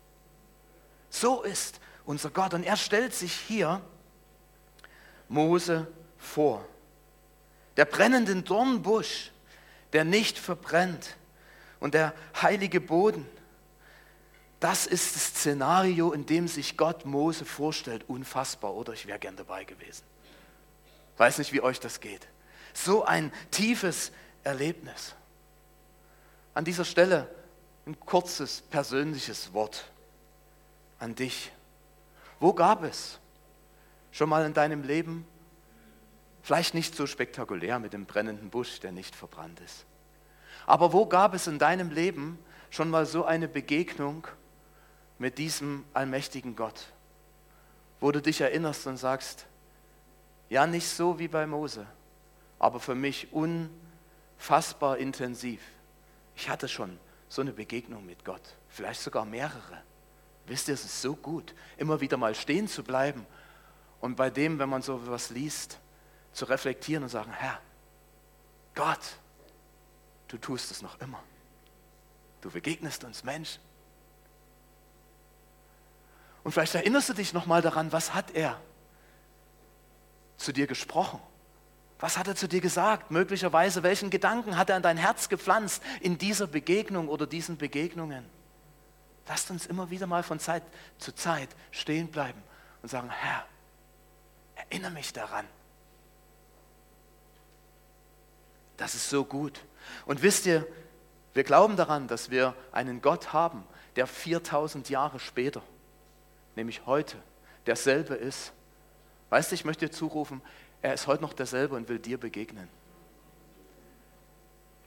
So 1.09 1.43
ist 1.43 1.81
unser 2.05 2.31
Gott. 2.31 2.53
Und 2.53 2.65
er 2.65 2.77
stellt 2.77 3.15
sich 3.15 3.33
hier 3.33 3.81
Mose 5.29 5.87
vor. 6.19 6.65
Der 7.79 7.87
brennende 7.87 8.43
Dornbusch, 8.43 9.31
der 9.95 10.05
nicht 10.05 10.39
verbrennt 10.39 11.17
und 11.81 11.95
der 11.95 12.13
heilige 12.41 12.81
Boden, 12.81 13.27
das 14.61 14.87
ist 14.87 15.17
das 15.17 15.29
Szenario, 15.29 16.13
in 16.13 16.27
dem 16.27 16.49
sich 16.49 16.77
Gott 16.77 17.07
Mose 17.07 17.47
vorstellt. 17.47 18.05
Unfassbar, 18.09 18.75
oder? 18.75 18.93
Ich 18.93 19.07
wäre 19.07 19.19
gern 19.19 19.37
dabei 19.37 19.65
gewesen. 19.65 20.05
Weiß 21.17 21.39
nicht, 21.39 21.53
wie 21.53 21.63
euch 21.63 21.81
das 21.81 21.99
geht. 21.99 22.29
So 22.75 23.05
ein 23.05 23.33
tiefes 23.51 24.13
Erlebnis. 24.45 25.15
An 26.55 26.65
dieser 26.65 26.85
Stelle 26.85 27.29
ein 27.87 27.99
kurzes 27.99 28.61
persönliches 28.63 29.53
Wort 29.53 29.91
an 30.99 31.15
dich. 31.15 31.51
Wo 32.39 32.53
gab 32.53 32.85
es 32.85 33.19
schon 34.13 34.29
mal 34.29 34.45
in 34.45 34.55
deinem 34.55 34.83
Leben, 34.83 35.27
vielleicht 36.43 36.75
nicht 36.75 36.95
so 36.95 37.07
spektakulär 37.07 37.79
mit 37.79 37.93
dem 37.93 38.07
brennenden 38.07 38.51
Busch, 38.51 38.81
der 38.81 38.93
nicht 38.93 39.15
verbrannt 39.15 39.61
ist, 39.61 39.85
aber 40.67 40.93
wo 40.93 41.07
gab 41.07 41.35
es 41.35 41.47
in 41.47 41.59
deinem 41.59 41.91
Leben 41.91 42.39
schon 42.71 42.91
mal 42.91 43.07
so 43.07 43.25
eine 43.25 43.49
Begegnung 43.49 44.27
mit 45.19 45.39
diesem 45.39 45.85
allmächtigen 45.93 46.57
Gott, 46.57 46.87
wo 48.01 48.13
du 48.13 48.21
dich 48.21 48.41
erinnerst 48.41 48.87
und 48.87 48.97
sagst, 48.97 49.47
ja 50.49 50.67
nicht 50.67 50.89
so 50.89 51.19
wie 51.19 51.29
bei 51.29 51.47
Mose, 51.47 51.87
aber 52.59 52.79
für 52.79 52.95
mich 52.95 53.29
unfassbar 53.33 54.99
intensiv. 54.99 55.61
Ich 56.37 56.49
hatte 56.49 56.69
schon 56.69 56.99
so 57.29 57.43
eine 57.43 57.53
Begegnung 57.53 58.05
mit 58.05 58.25
Gott, 58.25 58.57
vielleicht 58.69 59.01
sogar 59.01 59.25
mehrere. 59.25 59.83
Wisst 60.47 60.69
ihr, 60.69 60.75
es 60.75 60.85
ist 60.85 61.01
so 61.01 61.15
gut, 61.15 61.55
immer 61.77 62.01
wieder 62.01 62.17
mal 62.17 62.35
stehen 62.35 62.69
zu 62.69 62.83
bleiben 62.83 63.27
und 64.01 64.17
bei 64.17 64.31
dem, 64.31 64.59
wenn 64.59 64.69
man 64.69 64.83
so 64.83 64.99
etwas 64.99 65.31
liest, 65.31 65.79
zu 66.33 66.45
reflektieren 66.47 67.05
und 67.05 67.09
sagen, 67.09 67.33
Herr, 67.33 67.61
Gott, 68.75 69.19
du 70.29 70.39
tust 70.39 70.71
es 70.71 70.83
noch 70.83 71.01
immer. 71.01 71.23
Du 72.41 72.51
begegnest 72.51 73.05
uns 73.05 73.23
Menschen. 73.23 73.63
Und 76.43 76.53
vielleicht 76.53 76.75
erinnerst 76.75 77.09
du 77.09 77.13
dich 77.13 77.33
noch 77.33 77.47
mal 77.47 77.63
daran, 77.63 77.93
was 77.93 78.15
hat 78.15 78.33
er 78.33 78.61
zu 80.37 80.53
dir 80.53 80.67
gesprochen? 80.67 81.21
Was 82.03 82.19
hat 82.19 82.27
er 82.27 82.35
zu 82.35 82.49
dir 82.49 82.61
gesagt? 82.61 83.13
Möglicherweise, 83.13 83.85
welchen 83.85 84.11
Gedanken 84.11 84.57
hat 84.57 84.69
er 84.69 84.77
in 84.77 84.83
dein 84.83 84.97
Herz 84.97 85.29
gepflanzt 85.29 85.85
in 86.01 86.19
dieser 86.19 86.49
Begegnung 86.49 87.09
oder 87.09 87.29
diesen 87.29 87.59
Begegnungen? 87.59 88.25
Lasst 89.29 89.53
uns 89.53 89.67
immer 89.67 89.89
wieder 89.89 90.09
mal 90.09 90.25
von 90.25 90.41
Zeit 90.41 90.65
zu 90.99 91.15
Zeit 91.15 91.49
stehen 91.71 92.09
bleiben 92.09 92.43
und 92.83 92.89
sagen, 92.89 93.09
Herr, 93.09 93.47
erinnere 94.57 94.91
mich 94.91 95.13
daran. 95.13 95.47
Das 98.79 98.97
ist 98.97 99.09
so 99.09 99.25
gut. 99.25 99.61
Und 100.05 100.23
wisst 100.23 100.45
ihr, 100.47 100.67
wir 101.35 101.45
glauben 101.45 101.77
daran, 101.77 102.09
dass 102.09 102.31
wir 102.31 102.57
einen 102.73 103.01
Gott 103.01 103.33
haben, 103.33 103.65
der 103.95 104.09
4000 104.09 104.91
Jahre 104.91 105.21
später, 105.21 105.63
nämlich 106.57 106.85
heute, 106.85 107.17
derselbe 107.65 108.17
ist. 108.17 108.53
Weißt 109.31 109.53
du, 109.53 109.55
ich 109.55 109.65
möchte 109.65 109.87
dir 109.87 109.93
zurufen, 109.93 110.43
er 110.83 110.95
ist 110.95 111.07
heute 111.07 111.23
noch 111.23 111.33
derselbe 111.33 111.77
und 111.77 111.89
will 111.89 111.99
dir 111.99 112.19
begegnen. 112.19 112.69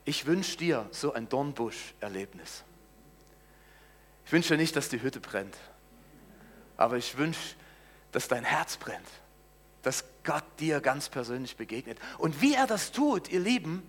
Ich 0.04 0.26
wünsche 0.26 0.58
dir 0.58 0.88
so 0.92 1.14
ein 1.14 1.28
Dornbusch-Erlebnis. 1.28 2.64
Ich 4.26 4.32
wünsche 4.32 4.50
dir 4.50 4.58
nicht, 4.58 4.76
dass 4.76 4.90
die 4.90 5.02
Hütte 5.02 5.20
brennt, 5.20 5.58
aber 6.78 6.98
ich 6.98 7.18
wünsche, 7.18 7.56
dass 8.12 8.28
dein 8.28 8.44
Herz 8.44 8.78
brennt, 8.78 9.08
dass 9.82 10.04
Gott 10.24 10.44
dir 10.60 10.82
ganz 10.82 11.10
persönlich 11.10 11.58
begegnet. 11.58 12.00
Und 12.18 12.42
wie 12.42 12.54
er 12.54 12.68
das 12.68 12.92
tut, 12.92 13.30
ihr 13.30 13.40
Lieben, 13.40 13.84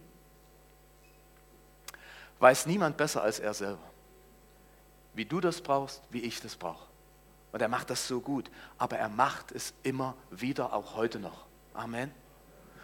weiß 2.39 2.67
niemand 2.67 2.97
besser 2.97 3.23
als 3.23 3.39
er 3.41 3.55
selber. 3.55 3.91
Wie 5.15 5.25
du 5.25 5.41
das 5.41 5.61
brauchst, 5.61 6.03
wie 6.11 6.21
ich 6.21 6.41
das 6.41 6.57
brauche. 6.57 6.87
Und 7.53 7.63
er 7.63 7.69
macht 7.69 7.89
das 7.89 8.07
so 8.07 8.21
gut, 8.21 8.51
aber 8.77 8.99
er 8.99 9.09
macht 9.09 9.53
es 9.53 9.73
immer 9.83 10.15
wieder, 10.31 10.75
auch 10.75 10.95
heute 10.95 11.19
noch. 11.19 11.46
Amen. 11.77 12.11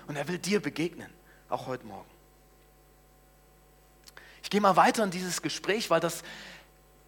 Und 0.07 0.17
er 0.17 0.29
will 0.29 0.39
dir 0.39 0.61
begegnen, 0.61 1.11
auch 1.49 1.67
heute 1.67 1.87
Morgen. 1.87 2.11
Ich 4.43 4.51
gehe 4.51 4.61
mal 4.61 4.77
weiter 4.77 5.03
in 5.03 5.11
dieses 5.11 5.41
Gespräch, 5.41 5.89
weil 5.89 6.01
das 6.01 6.23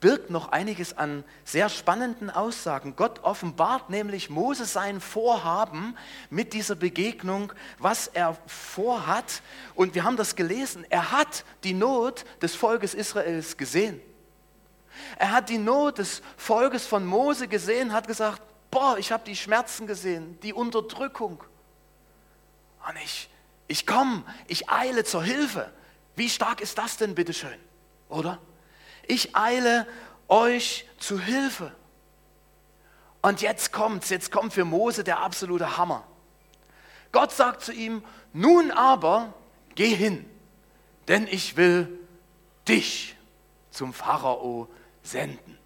birgt 0.00 0.30
noch 0.30 0.48
einiges 0.48 0.96
an 0.96 1.24
sehr 1.44 1.68
spannenden 1.68 2.30
Aussagen. 2.30 2.96
Gott 2.96 3.20
offenbart 3.22 3.90
nämlich 3.90 4.30
Mose 4.30 4.64
sein 4.64 5.00
Vorhaben 5.00 5.96
mit 6.30 6.52
dieser 6.54 6.74
Begegnung, 6.74 7.52
was 7.78 8.06
er 8.06 8.36
vorhat. 8.46 9.42
Und 9.74 9.94
wir 9.94 10.04
haben 10.04 10.16
das 10.16 10.36
gelesen. 10.36 10.86
Er 10.88 11.12
hat 11.12 11.44
die 11.64 11.74
Not 11.74 12.24
des 12.40 12.54
Volkes 12.54 12.94
Israels 12.94 13.56
gesehen. 13.56 14.00
Er 15.18 15.32
hat 15.32 15.48
die 15.48 15.58
Not 15.58 15.98
des 15.98 16.22
Volkes 16.36 16.86
von 16.86 17.04
Mose 17.04 17.48
gesehen, 17.48 17.92
hat 17.92 18.06
gesagt, 18.06 18.42
boah, 18.70 18.96
ich 18.98 19.12
habe 19.12 19.24
die 19.24 19.36
Schmerzen 19.36 19.86
gesehen, 19.86 20.38
die 20.42 20.52
Unterdrückung. 20.52 21.42
Und 22.88 22.96
ich, 23.02 23.28
ich 23.66 23.86
komme, 23.86 24.24
ich 24.46 24.70
eile 24.70 25.04
zur 25.04 25.22
Hilfe. 25.22 25.72
Wie 26.16 26.28
stark 26.28 26.60
ist 26.60 26.78
das 26.78 26.96
denn, 26.96 27.14
bitteschön? 27.14 27.58
Oder? 28.08 28.38
Ich 29.06 29.34
eile 29.36 29.86
euch 30.28 30.88
zu 30.98 31.18
Hilfe. 31.18 31.72
Und 33.22 33.40
jetzt 33.40 33.72
kommt's, 33.72 34.10
jetzt 34.10 34.30
kommt 34.30 34.52
für 34.52 34.64
Mose 34.64 35.02
der 35.02 35.20
absolute 35.20 35.76
Hammer. 35.76 36.06
Gott 37.10 37.32
sagt 37.32 37.62
zu 37.62 37.72
ihm, 37.72 38.02
nun 38.32 38.70
aber 38.70 39.32
geh 39.74 39.94
hin, 39.94 40.28
denn 41.08 41.26
ich 41.26 41.56
will 41.56 41.98
dich 42.68 43.16
zum 43.70 43.92
Pharao 43.92 44.68
senden, 45.02 45.58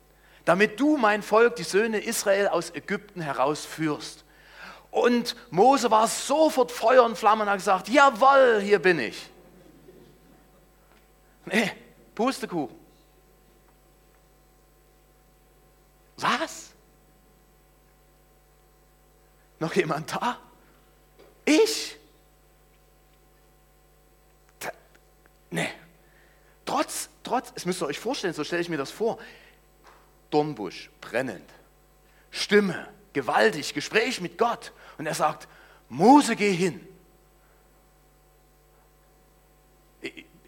damit 0.45 0.79
du 0.79 0.97
mein 0.97 1.23
Volk, 1.23 1.57
die 1.57 1.65
Söhne 1.65 1.99
Israel 1.99 2.49
aus 2.49 2.75
Ägypten 2.75 3.21
herausführst. 3.21 4.25
Und 4.91 5.37
Mose 5.51 5.91
war 5.91 6.09
sofort 6.09 6.73
Feuer 6.73 7.05
und 7.05 7.17
Flamme 7.17 7.43
und 7.43 7.51
hat 7.51 7.59
gesagt, 7.59 7.89
jawohl, 7.89 8.61
hier 8.63 8.79
bin 8.79 8.99
ich. 8.99 9.31
Nee, 11.45 11.73
Pustekuchen. 12.15 12.77
Was? 16.17 16.73
Noch 19.61 19.75
jemand 19.75 20.13
da? 20.13 20.39
Ich? 21.45 21.97
Nee. 25.51 25.71
Trotz, 26.65 27.09
trotz, 27.23 27.53
es 27.55 27.65
müsst 27.65 27.81
ihr 27.81 27.87
euch 27.87 27.99
vorstellen, 27.99 28.35
so 28.35 28.45
stelle 28.45 28.61
ich 28.61 28.69
mir 28.69 28.77
das 28.77 28.91
vor. 28.91 29.19
Dornbusch, 30.31 30.91
brennend. 31.01 31.49
Stimme, 32.31 32.89
gewaltig, 33.13 33.75
Gespräch 33.75 34.21
mit 34.21 34.39
Gott. 34.39 34.73
Und 34.97 35.07
er 35.07 35.15
sagt, 35.15 35.49
Mose, 35.89 36.37
geh 36.37 36.53
hin. 36.53 36.87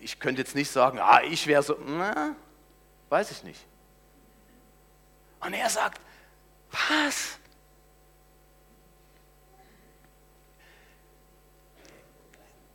Ich, 0.01 0.18
könnte 0.18 0.42
jetzt 0.42 0.55
nicht 0.55 0.70
sagen, 0.70 0.99
ah, 0.99 1.23
ich 1.23 1.46
wäre 1.46 1.62
so, 1.62 1.77
na, 1.87 2.35
weiß 3.09 3.31
ich 3.31 3.42
nicht. 3.42 3.61
Und 5.40 5.55
er 5.55 5.68
sagt, 5.68 6.01
was? 6.70 7.38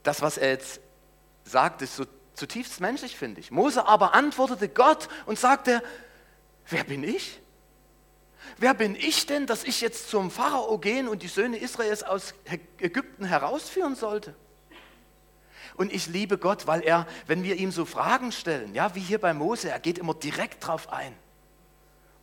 Das, 0.04 0.21
was 0.21 0.38
er 0.38 0.50
jetzt 0.50 0.80
sagt, 1.43 1.82
ist 1.82 1.95
so 1.95 2.06
zutiefst 2.34 2.80
menschlich, 2.80 3.17
finde 3.17 3.39
ich. 3.39 3.52
Mose 3.52 3.88
aber 3.88 4.13
antwortete 4.13 4.69
Gott 4.69 5.08
und 5.26 5.39
sagte, 5.39 5.82
wer 6.69 6.84
bin 6.84 7.04
ich? 7.04 7.39
Wer 8.58 8.73
bin 8.73 8.95
ich 8.95 9.25
denn, 9.25 9.47
dass 9.47 9.63
ich 9.63 9.81
jetzt 9.81 10.10
zum 10.10 10.31
Pharao 10.31 10.77
gehen 10.77 11.08
und 11.08 11.23
die 11.23 11.27
Söhne 11.27 11.58
Israels 11.58 12.03
aus 12.03 12.34
Ägypten 12.79 13.25
herausführen 13.25 13.95
sollte? 13.95 14.36
Und 15.75 15.91
ich 15.91 16.08
liebe 16.08 16.38
Gott, 16.38 16.67
weil 16.67 16.81
er, 16.81 17.05
wenn 17.27 17.43
wir 17.43 17.58
ihm 17.58 17.71
so 17.71 17.86
Fragen 17.86 18.31
stellen, 18.31 18.73
ja, 18.73 18.95
wie 18.95 19.01
hier 19.01 19.19
bei 19.19 19.34
Mose, 19.34 19.69
er 19.69 19.79
geht 19.79 19.97
immer 19.97 20.13
direkt 20.13 20.65
drauf 20.65 20.91
ein 20.91 21.15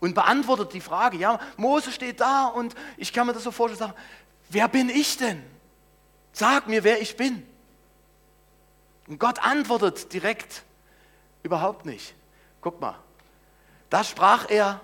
und 0.00 0.14
beantwortet 0.14 0.72
die 0.72 0.80
Frage. 0.80 1.16
Ja, 1.16 1.38
Mose 1.56 1.92
steht 1.92 2.20
da 2.20 2.46
und 2.46 2.74
ich 2.96 3.12
kann 3.12 3.26
mir 3.26 3.34
das 3.34 3.44
so 3.44 3.52
vorstellen, 3.52 3.78
sagen, 3.78 4.00
wer 4.48 4.68
bin 4.68 4.88
ich 4.88 5.16
denn? 5.16 5.42
Sag 6.32 6.66
mir, 6.66 6.82
wer 6.82 7.00
ich 7.00 7.16
bin. 7.16 7.46
Und 9.06 9.20
Gott 9.20 9.38
antwortet 9.44 10.12
direkt, 10.12 10.62
überhaupt 11.42 11.86
nicht. 11.86 12.14
Guck 12.60 12.80
mal, 12.80 12.96
da 13.90 14.02
sprach 14.02 14.48
er, 14.48 14.80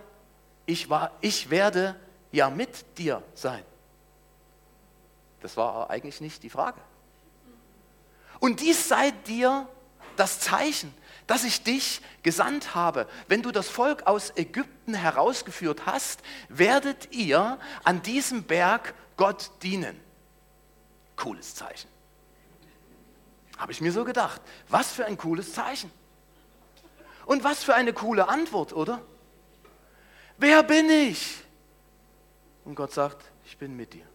ich, 0.69 0.91
war, 0.91 1.13
ich 1.23 1.49
werde 1.49 1.97
ja 2.31 2.51
mit 2.51 2.99
dir 2.99 3.23
sein. 3.35 3.65
Das 5.41 5.57
war 5.57 5.89
eigentlich 5.89 6.21
nicht 6.21 6.43
die 6.43 6.51
Frage. 6.51 6.79
Und 8.39 8.61
dies 8.61 8.87
sei 8.87 9.13
dir 9.27 9.67
das 10.17 10.41
Zeichen, 10.41 10.93
dass 11.27 11.45
ich 11.45 11.63
dich 11.63 12.03
gesandt 12.23 12.75
habe. 12.75 13.09
Wenn 13.29 13.41
du 13.41 13.51
das 13.51 13.69
Volk 13.71 14.07
aus 14.07 14.37
Ägypten 14.37 14.93
herausgeführt 14.93 15.87
hast, 15.87 16.21
werdet 16.51 17.15
ihr 17.15 17.59
an 17.83 18.03
diesem 18.03 18.43
Berg 18.43 18.95
Gott 19.17 19.51
dienen. 19.63 19.99
Cooles 21.17 21.55
Zeichen. 21.55 21.89
Habe 23.57 23.73
ich 23.73 23.81
mir 23.81 23.91
so 23.91 24.05
gedacht. 24.05 24.43
Was 24.69 24.93
für 24.93 25.07
ein 25.07 25.17
cooles 25.17 25.55
Zeichen. 25.55 25.91
Und 27.25 27.43
was 27.43 27.65
für 27.65 27.75
eine 27.75 27.95
coole 27.95 28.29
Antwort, 28.29 28.75
oder? 28.75 29.01
Wer 30.39 30.63
bin 30.63 30.89
ich? 30.89 31.43
Und 32.65 32.77
Gott 32.77 32.93
sagt, 32.93 33.25
ich 33.45 33.59
bin 33.59 33.77
mit 33.77 33.93
dir. 33.93 34.07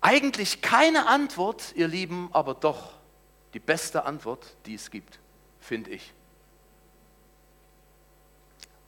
Eigentlich 0.00 0.60
keine 0.60 1.06
Antwort, 1.06 1.72
ihr 1.74 1.88
Lieben, 1.88 2.28
aber 2.32 2.54
doch 2.54 2.92
die 3.54 3.60
beste 3.60 4.04
Antwort, 4.04 4.56
die 4.66 4.74
es 4.74 4.90
gibt, 4.90 5.20
finde 5.60 5.90
ich. 5.90 6.12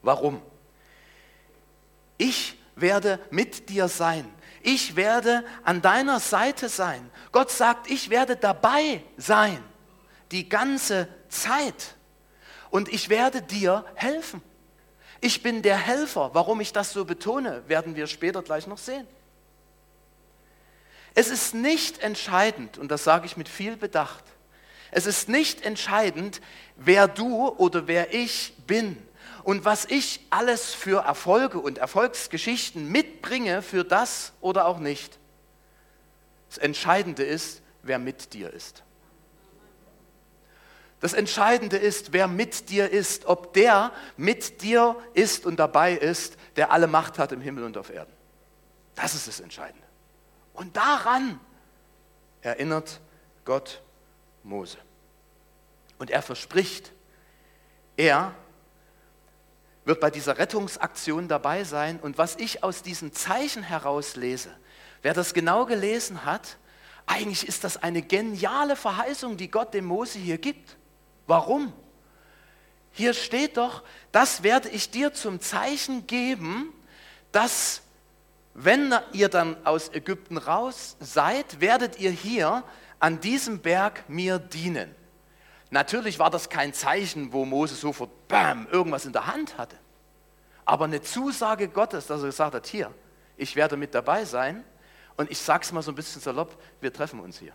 Warum? 0.03 0.43
Ich 2.19 2.59
werde 2.77 3.21
mit 3.31 3.71
dir 3.71 3.89
sein. 3.89 4.29
Ich 4.63 4.97
werde 4.97 5.45
an 5.63 5.81
deiner 5.83 6.21
Seite 6.21 6.69
sein. 6.69 7.11
Gott 7.33 7.51
sagt, 7.51 7.91
ich 7.91 8.11
werde 8.11 8.37
dabei 8.37 9.03
sein. 9.17 9.63
Die 10.31 10.49
ganze 10.49 11.09
Zeit 11.29 11.95
und 12.75 12.93
ich 12.93 13.09
werde 13.09 13.41
dir 13.41 13.85
helfen. 13.95 14.43
Ich 15.21 15.45
bin 15.45 15.63
der 15.63 15.77
Helfer. 15.77 16.31
Warum 16.33 16.61
ich 16.61 16.73
das 16.73 16.93
so 16.93 17.05
betone, 17.05 17.63
werden 17.69 17.95
wir 17.95 18.09
später 18.09 18.43
gleich 18.43 18.67
noch 18.67 18.79
sehen. 18.79 19.07
Es 21.15 21.31
ist 21.31 21.55
nicht 21.55 22.01
entscheidend, 22.01 22.77
und 22.77 22.91
das 22.91 23.05
sage 23.05 23.27
ich 23.27 23.37
mit 23.37 23.49
viel 23.49 23.77
Bedacht, 23.77 24.25
es 24.91 25.07
ist 25.07 25.29
nicht 25.29 25.65
entscheidend, 25.65 26.41
wer 26.75 27.07
du 27.07 27.47
oder 27.47 27.87
wer 27.87 28.13
ich 28.13 28.55
bin 28.67 29.01
und 29.45 29.65
was 29.65 29.85
ich 29.85 30.27
alles 30.31 30.75
für 30.75 31.05
Erfolge 31.05 31.61
und 31.61 31.79
Erfolgsgeschichten 31.79 32.91
mitbringe 32.91 33.63
für 33.63 33.85
das 33.85 34.33
oder 34.41 34.67
auch 34.67 34.81
nicht. 34.81 35.21
Das 36.49 36.59
Entscheidende 36.59 37.23
ist, 37.23 37.63
wer 37.85 38.01
mit 38.01 38.33
dir 38.33 38.53
ist. 38.53 38.83
Das 41.05 41.13
Entscheidende 41.13 41.77
ist, 41.77 42.15
wer 42.15 42.29
mit 42.29 42.71
dir 42.71 42.91
ist, 42.91 43.27
ob 43.27 43.53
der 43.53 43.93
mit 44.17 44.63
dir 44.63 44.97
ist 45.13 45.45
und 45.45 45.57
dabei 45.57 45.93
ist, 45.93 46.39
der 46.57 46.73
alle 46.73 46.87
Macht 46.87 47.19
hat 47.19 47.31
im 47.31 47.43
Himmel 47.43 47.65
und 47.65 47.77
auf 47.77 47.91
Erden. 47.91 48.15
Das 48.95 49.15
ist 49.15 49.29
das 49.29 49.41
Entscheidende. 49.41 49.87
Und 50.55 50.79
daran 50.79 51.39
erinnert 52.41 53.03
Gott 53.45 53.83
Mose. 54.45 54.79
Und 55.99 56.11
er 56.11 56.23
verspricht, 56.23 56.91
er 57.99 58.35
wird 59.85 60.01
bei 60.01 60.11
dieser 60.11 60.39
Rettungsaktion 60.39 61.29
dabei 61.29 61.65
sein. 61.65 62.01
Und 62.01 62.17
was 62.17 62.37
ich 62.37 62.65
aus 62.65 62.81
diesen 62.81 63.13
Zeichen 63.13 63.63
herauslese, 63.63 64.57
wer 65.03 65.13
das 65.13 65.35
genau 65.35 65.67
gelesen 65.67 66.25
hat, 66.25 66.57
eigentlich 67.05 67.47
ist 67.47 67.63
das 67.63 67.83
eine 67.83 68.01
geniale 68.01 68.75
Verheißung, 68.75 69.37
die 69.37 69.51
Gott 69.51 69.75
dem 69.75 69.85
Mose 69.85 70.19
hier 70.19 70.39
gibt. 70.39 70.79
Warum? 71.27 71.73
Hier 72.93 73.15
steht 73.15 73.57
doch, 73.57 73.83
das 74.13 74.43
werde 74.43 74.69
ich 74.69 74.91
dir 74.91 75.13
zum 75.13 75.41
Zeichen 75.41 76.07
geben, 76.07 76.73
dass 77.33 77.83
wenn 78.55 78.95
ihr 79.13 79.29
dann 79.29 79.57
aus 79.67 79.93
Ägypten 79.93 80.39
raus 80.39 80.97
seid, 81.01 81.61
werdet 81.61 81.99
ihr 81.99 82.13
hier 82.13 82.63
an 83.01 83.21
diesem 83.21 83.59
Berg 83.59 84.09
mir 84.09 84.39
dienen. 84.39 84.95
Natürlich 85.71 86.21
war 86.21 86.31
das 86.31 86.49
kein 86.49 86.73
Zeichen, 86.73 87.33
wo 87.33 87.45
Mose 87.45 87.75
sofort, 87.75 88.29
bam, 88.29 88.69
irgendwas 88.71 89.07
in 89.07 89.13
der 89.13 89.27
Hand 89.27 89.59
hatte. 89.59 89.77
Aber 90.65 90.85
eine 90.85 91.03
Zusage 91.03 91.69
Gottes, 91.69 92.07
dass 92.07 92.21
er 92.23 92.27
gesagt 92.27 92.55
hat, 92.55 92.67
hier, 92.69 92.95
ich 93.37 93.57
werde 93.57 93.77
mit 93.77 93.93
dabei 93.93 94.25
sein 94.25 94.65
und 95.17 95.31
ich 95.33 95.39
sage 95.39 95.65
es 95.65 95.73
mal 95.73 95.83
so 95.83 95.91
ein 95.91 95.97
bisschen 95.97 96.23
salopp, 96.23 96.57
wir 96.81 96.93
treffen 96.93 97.19
uns 97.19 97.41
hier. 97.41 97.53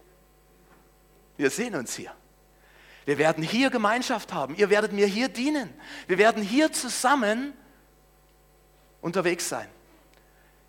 Wir 1.37 1.49
sehen 1.49 1.75
uns 1.75 1.95
hier. 1.95 2.11
Wir 3.09 3.17
werden 3.17 3.43
hier 3.43 3.71
Gemeinschaft 3.71 4.33
haben. 4.33 4.53
Ihr 4.53 4.69
werdet 4.69 4.93
mir 4.93 5.07
hier 5.07 5.29
dienen. 5.29 5.73
Wir 6.05 6.19
werden 6.19 6.43
hier 6.43 6.71
zusammen 6.71 7.53
unterwegs 9.01 9.49
sein. 9.49 9.67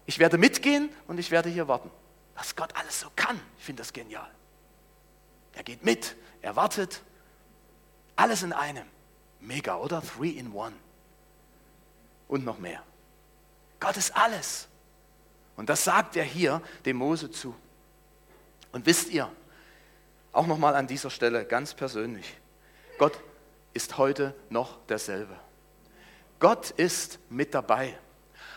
Ich 0.06 0.18
werde 0.18 0.38
mitgehen 0.38 0.88
und 1.06 1.18
ich 1.18 1.30
werde 1.30 1.50
hier 1.50 1.68
warten. 1.68 1.90
Was 2.34 2.56
Gott 2.56 2.74
alles 2.76 3.00
so 3.00 3.08
kann, 3.14 3.38
ich 3.58 3.64
finde 3.66 3.82
das 3.82 3.92
genial. 3.92 4.30
Er 5.52 5.64
geht 5.64 5.84
mit, 5.84 6.16
er 6.40 6.56
wartet, 6.56 7.02
alles 8.16 8.42
in 8.42 8.54
einem. 8.54 8.86
Mega, 9.40 9.76
oder? 9.76 10.00
Three 10.00 10.30
in 10.30 10.54
one. 10.54 10.72
Und 12.26 12.46
noch 12.46 12.58
mehr. 12.58 12.82
Gott 13.80 13.98
ist 13.98 14.16
alles. 14.16 14.66
Und 15.58 15.68
das 15.68 15.84
sagt 15.84 16.16
er 16.16 16.24
hier 16.24 16.62
dem 16.86 16.96
Mose 16.96 17.30
zu. 17.30 17.54
Und 18.72 18.86
wisst 18.86 19.10
ihr, 19.10 19.30
auch 20.32 20.46
nochmal 20.46 20.74
an 20.76 20.86
dieser 20.86 21.10
Stelle 21.10 21.44
ganz 21.44 21.74
persönlich, 21.74 22.36
Gott 22.98 23.18
ist 23.72 23.98
heute 23.98 24.34
noch 24.48 24.78
derselbe. 24.86 25.36
Gott 26.38 26.70
ist 26.70 27.18
mit 27.28 27.54
dabei. 27.54 27.96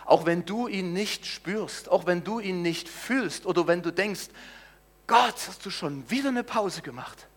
Auch 0.05 0.25
wenn 0.25 0.45
du 0.45 0.67
ihn 0.67 0.93
nicht 0.93 1.25
spürst, 1.25 1.89
auch 1.89 2.05
wenn 2.05 2.23
du 2.23 2.39
ihn 2.39 2.61
nicht 2.61 2.89
fühlst 2.89 3.45
oder 3.45 3.67
wenn 3.67 3.81
du 3.81 3.91
denkst, 3.91 4.29
Gott, 5.07 5.35
hast 5.47 5.65
du 5.65 5.69
schon 5.69 6.09
wieder 6.09 6.29
eine 6.29 6.43
Pause 6.43 6.81
gemacht? 6.81 7.27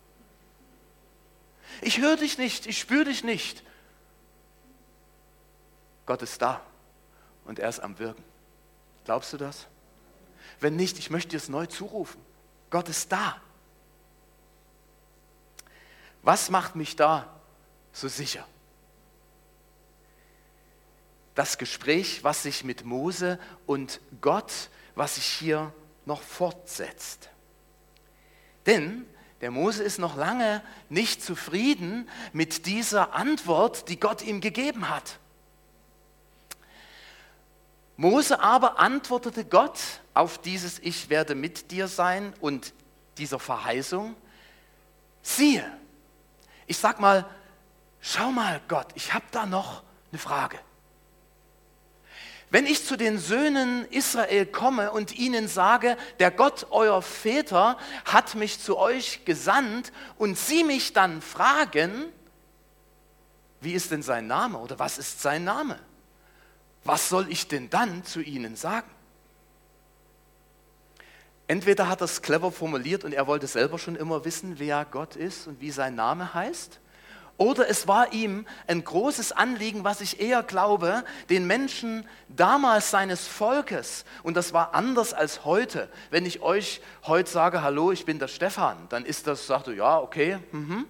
Ich 1.83 2.01
höre 2.01 2.16
dich 2.16 2.38
nicht, 2.38 2.66
ich 2.66 2.79
spüre 2.79 3.05
dich 3.05 3.25
nicht. 3.25 3.62
Gott 6.07 6.22
ist 6.22 6.40
da 6.40 6.61
und 7.44 7.59
er 7.59 7.68
ist 7.68 7.81
am 7.81 7.99
Wirken. 7.99 8.22
Glaubst 9.05 9.33
du 9.33 9.37
das? 9.37 9.66
Wenn 10.61 10.77
nicht, 10.77 10.99
ich 10.99 11.11
möchte 11.11 11.31
dir 11.31 11.37
es 11.37 11.49
neu 11.49 11.66
zurufen. 11.66 12.20
Gott 12.70 12.88
ist 12.88 13.11
da. 13.12 13.40
Was 16.27 16.51
macht 16.51 16.75
mich 16.75 16.97
da 16.97 17.33
so 17.93 18.09
sicher? 18.09 18.45
Das 21.37 21.57
Gespräch, 21.57 22.25
was 22.25 22.43
sich 22.43 22.65
mit 22.65 22.85
Mose 22.85 23.39
und 23.65 24.01
Gott, 24.21 24.71
was 24.97 25.15
sich 25.15 25.25
hier 25.25 25.73
noch 26.05 26.21
fortsetzt. 26.21 27.29
Denn 28.67 29.07
der 29.41 29.53
Mose 29.53 29.85
ist 29.85 30.01
noch 30.01 30.17
lange 30.17 30.65
nicht 30.89 31.23
zufrieden 31.23 32.09
mit 32.33 32.67
dieser 32.67 33.15
Antwort, 33.15 33.89
die 33.89 34.01
Gott 34.01 34.21
ihm 34.21 34.41
gegeben 34.41 34.89
hat. 34.89 35.21
Mose 37.97 38.41
aber 38.41 38.81
antwortete 38.81 39.45
Gott 39.45 39.79
auf 40.12 40.39
dieses 40.39 40.81
Ich 40.81 41.09
werde 41.09 41.37
mit 41.37 41.71
dir 41.71 41.87
sein 41.87 42.35
und 42.41 42.75
dieser 43.17 43.39
Verheißung, 43.39 44.17
siehe, 45.23 45.65
ich 46.66 46.79
sag 46.79 47.00
mal, 47.00 47.24
schau 48.00 48.31
mal 48.31 48.61
Gott, 48.68 48.88
ich 48.94 49.14
habe 49.14 49.24
da 49.31 49.46
noch 49.46 49.83
eine 50.11 50.18
Frage. 50.18 50.59
Wenn 52.48 52.66
ich 52.66 52.85
zu 52.85 52.96
den 52.96 53.18
Söhnen 53.18 53.85
Israel 53.90 54.46
komme 54.46 54.92
und 54.92 55.18
ihnen 55.18 55.48
sage, 55.48 55.96
der 56.20 56.31
Gott 56.31 56.68
euer 56.70 57.02
Väter 57.02 57.76
hat 58.05 58.37
mich 58.37 58.61
zu 58.61 58.79
euch 58.79 59.24
gesandt 59.24 59.92
und 60.16 60.38
sie 60.38 60.62
mich 60.62 60.92
dann 60.92 61.22
fragen, 61.22 62.07
wie 63.61 63.72
ist 63.72 63.90
denn 63.90 64.02
sein 64.02 64.29
Name 64.29 64.59
oder 64.59 64.79
was 64.79 64.96
ist 64.96 65.20
sein 65.20 65.42
Name? 65.42 65.79
Was 66.85 67.09
soll 67.09 67.26
ich 67.31 67.48
denn 67.48 67.68
dann 67.68 68.05
zu 68.05 68.20
ihnen 68.20 68.55
sagen? 68.55 68.88
Entweder 71.48 71.88
hat 71.88 72.00
er 72.00 72.06
es 72.06 72.22
clever 72.22 72.50
formuliert 72.50 73.04
und 73.04 73.12
er 73.12 73.26
wollte 73.26 73.46
selber 73.46 73.78
schon 73.78 73.96
immer 73.96 74.24
wissen, 74.24 74.59
wer 74.59 74.85
Gott 74.85 75.16
ist 75.16 75.46
und 75.46 75.61
wie 75.61 75.70
sein 75.70 75.94
Name 75.94 76.35
heißt. 76.35 76.80
Oder 77.38 77.68
es 77.68 77.87
war 77.87 78.12
ihm 78.12 78.46
ein 78.66 78.82
großes 78.82 79.32
Anliegen, 79.32 79.85
was 79.85 80.00
ich 80.00 80.20
eher 80.20 80.42
glaube, 80.42 81.04
den 81.28 81.46
Menschen 81.46 82.09
damals 82.28 82.90
seines 82.90 83.26
Volkes, 83.26 84.04
und 84.22 84.37
das 84.37 84.54
war 84.54 84.74
anders 84.74 85.12
als 85.12 85.44
heute. 85.44 85.90
Wenn 86.11 86.24
ich 86.24 86.40
euch 86.40 86.80
heute 87.04 87.30
sage, 87.30 87.62
hallo, 87.62 87.92
ich 87.92 88.06
bin 88.06 88.18
der 88.18 88.28
Stefan, 88.28 88.87
dann 88.88 89.04
ist 89.04 89.26
das, 89.26 89.46
sagt 89.46 89.66
du, 89.66 89.72
ja, 89.72 89.98
okay. 89.98 90.38
Mhm. 90.52 90.87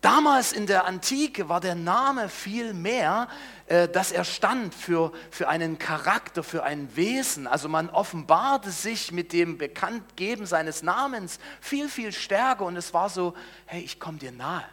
Damals 0.00 0.52
in 0.52 0.66
der 0.66 0.86
Antike 0.86 1.48
war 1.48 1.60
der 1.60 1.74
Name 1.74 2.28
viel 2.28 2.72
mehr, 2.72 3.28
äh, 3.66 3.86
dass 3.86 4.12
er 4.12 4.24
stand 4.24 4.74
für, 4.74 5.12
für 5.30 5.48
einen 5.48 5.78
Charakter, 5.78 6.42
für 6.42 6.62
ein 6.62 6.96
Wesen. 6.96 7.46
Also 7.46 7.68
man 7.68 7.90
offenbarte 7.90 8.70
sich 8.70 9.12
mit 9.12 9.32
dem 9.32 9.58
Bekanntgeben 9.58 10.46
seines 10.46 10.82
Namens 10.82 11.38
viel, 11.60 11.88
viel 11.88 12.12
stärker 12.12 12.64
und 12.64 12.76
es 12.76 12.94
war 12.94 13.10
so, 13.10 13.34
hey, 13.66 13.82
ich 13.82 14.00
komme 14.00 14.18
dir 14.18 14.32
nahe 14.32 14.64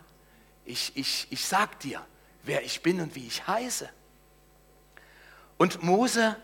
ich, 0.68 0.92
ich, 0.96 1.28
ich 1.30 1.46
sag 1.46 1.80
dir, 1.80 2.06
wer 2.44 2.64
ich 2.64 2.82
bin 2.82 3.00
und 3.02 3.16
wie 3.16 3.26
ich 3.26 3.48
heiße. 3.48 3.90
Und 5.58 5.82
Mose 5.82 6.36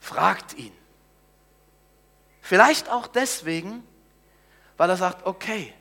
fragt 0.00 0.54
ihn. 0.54 0.72
Vielleicht 2.42 2.88
auch 2.88 3.06
deswegen, 3.06 3.86
weil 4.76 4.90
er 4.90 4.96
sagt, 4.96 5.26
okay, 5.26 5.72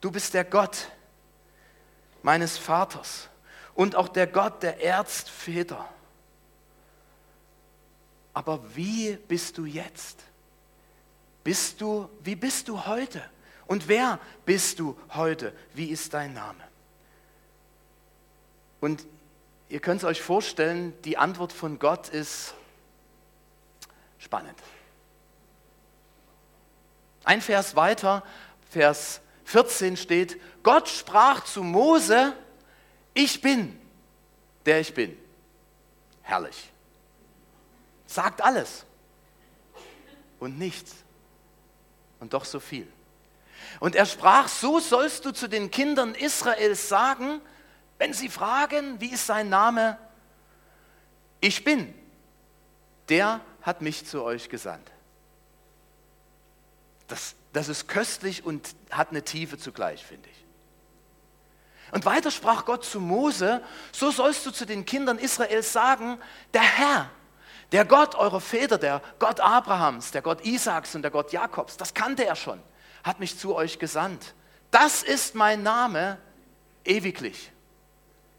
du 0.00 0.10
bist 0.10 0.34
der 0.34 0.44
Gott 0.44 0.90
meines 2.24 2.56
Vaters 2.56 3.28
und 3.74 3.94
auch 3.94 4.08
der 4.08 4.26
Gott 4.26 4.62
der 4.62 4.82
Erzväter. 4.82 5.86
Aber 8.32 8.60
wie 8.74 9.16
bist 9.28 9.58
du 9.58 9.66
jetzt? 9.66 10.20
Bist 11.44 11.82
du, 11.82 12.08
wie 12.22 12.34
bist 12.34 12.68
du 12.68 12.86
heute? 12.86 13.22
Und 13.66 13.88
wer 13.88 14.18
bist 14.46 14.80
du 14.80 14.98
heute? 15.10 15.52
Wie 15.74 15.90
ist 15.90 16.14
dein 16.14 16.32
Name? 16.32 16.64
Und 18.80 19.06
ihr 19.68 19.80
könnt 19.80 20.02
es 20.02 20.08
euch 20.08 20.22
vorstellen, 20.22 20.94
die 21.02 21.18
Antwort 21.18 21.52
von 21.52 21.78
Gott 21.78 22.08
ist 22.08 22.54
spannend. 24.18 24.58
Ein 27.24 27.42
Vers 27.42 27.76
weiter, 27.76 28.22
Vers 28.70 29.20
14 29.44 29.96
steht, 29.96 30.40
Gott 30.62 30.88
sprach 30.88 31.44
zu 31.44 31.62
Mose, 31.62 32.34
ich 33.12 33.40
bin, 33.40 33.78
der 34.66 34.80
ich 34.80 34.94
bin. 34.94 35.16
Herrlich. 36.22 36.70
Sagt 38.06 38.42
alles 38.42 38.84
und 40.38 40.58
nichts 40.58 40.94
und 42.20 42.32
doch 42.32 42.44
so 42.44 42.60
viel. 42.60 42.90
Und 43.80 43.94
er 43.94 44.06
sprach, 44.06 44.48
so 44.48 44.80
sollst 44.80 45.24
du 45.24 45.32
zu 45.32 45.48
den 45.48 45.70
Kindern 45.70 46.14
Israels 46.14 46.88
sagen, 46.88 47.40
wenn 47.98 48.12
sie 48.12 48.28
fragen, 48.28 49.00
wie 49.00 49.10
ist 49.10 49.26
sein 49.26 49.48
Name? 49.48 49.98
Ich 51.40 51.64
bin, 51.64 51.94
der 53.08 53.40
hat 53.62 53.82
mich 53.82 54.06
zu 54.06 54.22
euch 54.22 54.48
gesandt. 54.48 54.90
Das, 57.06 57.34
das 57.54 57.68
ist 57.68 57.88
köstlich 57.88 58.44
und 58.44 58.74
hat 58.90 59.10
eine 59.10 59.22
Tiefe 59.22 59.56
zugleich, 59.58 60.04
finde 60.04 60.28
ich. 60.28 60.44
Und 61.92 62.04
weiter 62.04 62.30
sprach 62.30 62.64
Gott 62.64 62.84
zu 62.84 63.00
Mose, 63.00 63.62
so 63.92 64.10
sollst 64.10 64.44
du 64.44 64.50
zu 64.50 64.66
den 64.66 64.84
Kindern 64.84 65.18
Israels 65.18 65.72
sagen, 65.72 66.18
der 66.52 66.62
Herr, 66.62 67.10
der 67.72 67.84
Gott 67.84 68.14
eurer 68.14 68.40
Väter, 68.40 68.78
der 68.78 69.00
Gott 69.18 69.40
Abrahams, 69.40 70.10
der 70.10 70.22
Gott 70.22 70.44
Isaaks 70.44 70.94
und 70.94 71.02
der 71.02 71.10
Gott 71.10 71.32
Jakobs, 71.32 71.76
das 71.76 71.94
kannte 71.94 72.24
er 72.26 72.36
schon 72.36 72.60
hat 73.04 73.20
mich 73.20 73.38
zu 73.38 73.54
euch 73.54 73.78
gesandt. 73.78 74.34
Das 74.70 75.02
ist 75.02 75.34
mein 75.36 75.62
Name 75.62 76.18
ewiglich. 76.84 77.52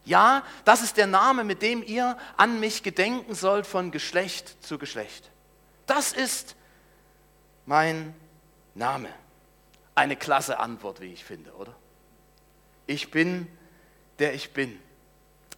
Ja, 0.04 0.44
das 0.66 0.82
ist 0.82 0.98
der 0.98 1.08
Name, 1.08 1.44
mit 1.44 1.62
dem 1.62 1.82
ihr 1.82 2.18
an 2.36 2.60
mich 2.60 2.84
gedenken 2.84 3.36
sollt 3.36 3.66
von 3.66 3.92
Geschlecht 3.92 4.64
zu 4.64 4.78
Geschlecht. 4.78 5.32
Das 5.86 6.12
ist 6.12 6.56
mein 7.66 8.08
Name. 8.08 8.25
Eine 9.96 10.16
klasse 10.18 10.60
Antwort, 10.60 11.00
wie 11.00 11.14
ich 11.14 11.24
finde, 11.24 11.54
oder? 11.54 11.74
Ich 12.86 13.10
bin, 13.10 13.48
der 14.20 14.34
ich 14.34 14.54
bin. 14.54 14.80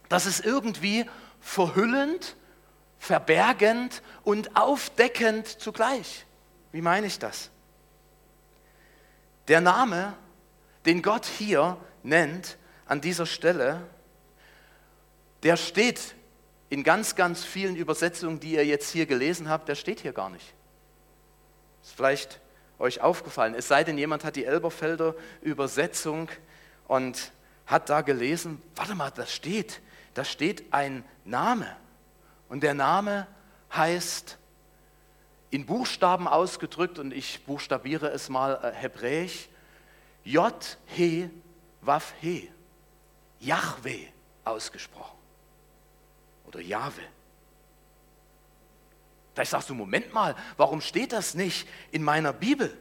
Das 0.07 0.25
ist 0.25 0.45
irgendwie 0.45 1.05
verhüllend, 1.41 2.35
verbergend 2.99 4.01
und 4.23 4.55
aufdeckend 4.55 5.47
zugleich. 5.47 6.25
Wie 6.71 6.81
meine 6.81 7.07
ich 7.07 7.19
das? 7.19 7.49
Der 9.47 9.61
Name, 9.61 10.13
den 10.85 11.01
Gott 11.01 11.25
hier 11.25 11.77
nennt 12.03 12.57
an 12.85 13.01
dieser 13.01 13.25
Stelle, 13.25 13.81
der 15.43 15.57
steht 15.57 16.15
in 16.69 16.83
ganz, 16.83 17.15
ganz 17.15 17.43
vielen 17.43 17.75
Übersetzungen, 17.75 18.39
die 18.39 18.53
ihr 18.53 18.65
jetzt 18.65 18.91
hier 18.91 19.05
gelesen 19.05 19.49
habt, 19.49 19.69
der 19.69 19.75
steht 19.75 20.01
hier 20.01 20.13
gar 20.13 20.29
nicht. 20.29 20.53
Ist 21.81 21.93
vielleicht 21.93 22.41
euch 22.79 23.01
aufgefallen, 23.01 23.55
es 23.55 23.67
sei 23.67 23.83
denn, 23.83 23.97
jemand 23.97 24.23
hat 24.23 24.35
die 24.35 24.45
Elberfelder 24.45 25.15
Übersetzung 25.41 26.29
und 26.87 27.31
hat 27.65 27.89
da 27.89 28.01
gelesen, 28.01 28.61
warte 28.75 28.95
mal, 28.95 29.11
das 29.11 29.33
steht, 29.33 29.81
da 30.13 30.23
steht 30.23 30.73
ein 30.73 31.03
Name. 31.25 31.75
Und 32.49 32.63
der 32.63 32.73
Name 32.73 33.27
heißt 33.73 34.37
in 35.49 35.65
Buchstaben 35.65 36.27
ausgedrückt, 36.27 36.99
und 36.99 37.13
ich 37.13 37.43
buchstabiere 37.45 38.09
es 38.09 38.29
mal 38.29 38.59
äh, 38.63 38.71
hebräisch, 38.71 39.49
J-He, 40.23 41.29
Waf-He, 41.81 42.49
Yahweh 43.39 44.07
ausgesprochen. 44.43 45.17
Oder 46.45 46.61
Jahwe. 46.61 47.01
Vielleicht 49.37 49.51
sagst 49.51 49.69
du, 49.69 49.75
Moment 49.75 50.15
mal, 50.15 50.35
warum 50.57 50.81
steht 50.81 51.13
das 51.13 51.35
nicht 51.35 51.67
in 51.91 52.01
meiner 52.01 52.33
Bibel? 52.33 52.75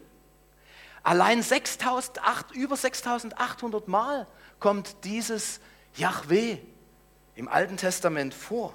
Allein 1.02 1.42
6.800, 1.42 2.54
über 2.54 2.78
6800 2.78 3.88
Mal 3.88 4.26
kommt 4.58 5.04
dieses 5.04 5.60
Yahweh 5.96 6.56
im 7.34 7.48
Alten 7.48 7.76
Testament 7.76 8.32
vor. 8.32 8.72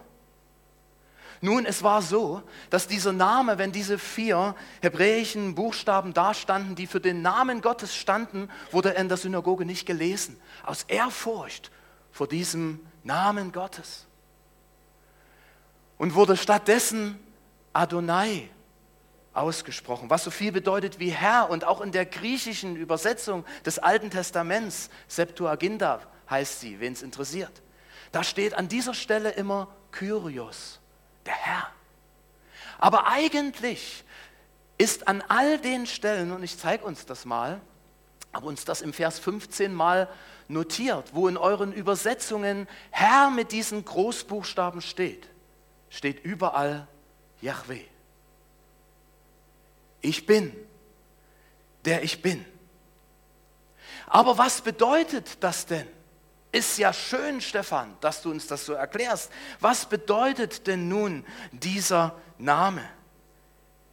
Nun, 1.42 1.66
es 1.66 1.82
war 1.82 2.04
so, 2.04 2.44
dass 2.70 2.88
dieser 2.88 3.14
Name, 3.14 3.58
wenn 3.58 3.72
diese 3.72 3.98
vier 3.98 4.54
hebräischen 4.84 5.56
Buchstaben 5.56 6.14
dastanden, 6.14 6.76
die 6.76 6.86
für 6.86 7.02
den 7.02 7.24
Namen 7.24 7.62
Gottes 7.62 7.96
standen, 7.96 8.48
wurde 8.70 8.94
er 8.94 9.02
in 9.02 9.08
der 9.10 9.18
Synagoge 9.18 9.66
nicht 9.66 9.88
gelesen. 9.88 10.40
Aus 10.64 10.84
Ehrfurcht 10.84 11.72
vor 12.12 12.28
diesem 12.28 12.80
Namen 13.04 13.52
Gottes. 13.52 14.06
Und 15.98 16.14
wurde 16.14 16.38
stattdessen 16.38 17.20
Adonai 17.74 18.50
ausgesprochen, 19.34 20.10
was 20.10 20.24
so 20.24 20.32
viel 20.32 20.52
bedeutet 20.52 21.00
wie 21.00 21.12
Herr 21.12 21.50
und 21.50 21.64
auch 21.64 21.82
in 21.82 21.92
der 21.92 22.06
griechischen 22.06 22.76
Übersetzung 22.76 23.46
des 23.66 23.80
Alten 23.80 24.10
Testaments, 24.10 24.90
Septuaginta 25.08 26.02
heißt 26.30 26.60
sie, 26.60 26.80
wen 26.80 26.94
es 26.94 27.02
interessiert. 27.02 27.62
Da 28.12 28.24
steht 28.24 28.54
an 28.54 28.68
dieser 28.68 28.94
Stelle 28.94 29.32
immer 29.32 29.70
Kyrios, 29.92 30.80
der 31.26 31.36
Herr. 31.36 31.68
Aber 32.78 33.08
eigentlich 33.08 34.04
ist 34.78 35.08
an 35.08 35.24
all 35.28 35.60
den 35.60 35.86
Stellen, 35.86 36.32
und 36.32 36.44
ich 36.44 36.58
zeige 36.58 36.84
uns 36.84 37.06
das 37.06 37.26
mal, 37.26 37.62
aber 38.34 38.48
uns 38.48 38.66
das 38.66 38.82
im 38.82 38.94
Vers 38.94 39.20
15 39.20 39.74
mal 39.74 40.10
notiert, 40.48 41.14
wo 41.14 41.28
in 41.28 41.38
euren 41.38 41.72
Übersetzungen 41.72 42.68
Herr 42.90 43.30
mit 43.30 43.52
diesen 43.52 43.86
Großbuchstaben 43.86 44.82
steht, 44.82 45.30
steht 45.90 46.24
überall 46.24 46.88
Yahweh. 47.42 47.86
Ich 50.02 50.26
bin, 50.26 50.56
der 51.86 52.04
ich 52.04 52.22
bin. 52.22 52.46
Aber 54.08 54.38
was 54.38 54.62
bedeutet 54.62 55.44
das 55.44 55.66
denn? 55.66 55.88
Ist 56.52 56.78
ja 56.78 56.92
schön, 56.92 57.40
Stefan, 57.40 57.96
dass 58.02 58.22
du 58.22 58.30
uns 58.30 58.46
das 58.48 58.66
so 58.66 58.74
erklärst. 58.74 59.32
Was 59.60 59.86
bedeutet 59.86 60.68
denn 60.68 60.90
nun 60.90 61.26
dieser 61.52 62.20
Name, 62.38 62.84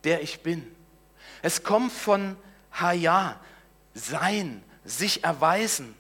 der 0.03 0.23
ich 0.23 0.41
bin? 0.43 0.75
Es 1.41 1.63
kommt 1.63 1.93
von 1.93 2.37
Haya, 2.73 3.39
sein, 3.95 4.65
sich 4.85 5.23
erweisen, 5.23 5.95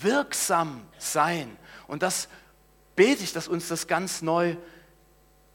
wirksam 0.00 0.86
sein. 0.98 1.56
Und 1.86 2.02
das 2.02 2.28
bete 2.96 3.22
ich, 3.22 3.32
dass 3.34 3.46
uns 3.46 3.68
das 3.68 3.86
ganz 3.86 4.22
neu 4.22 4.56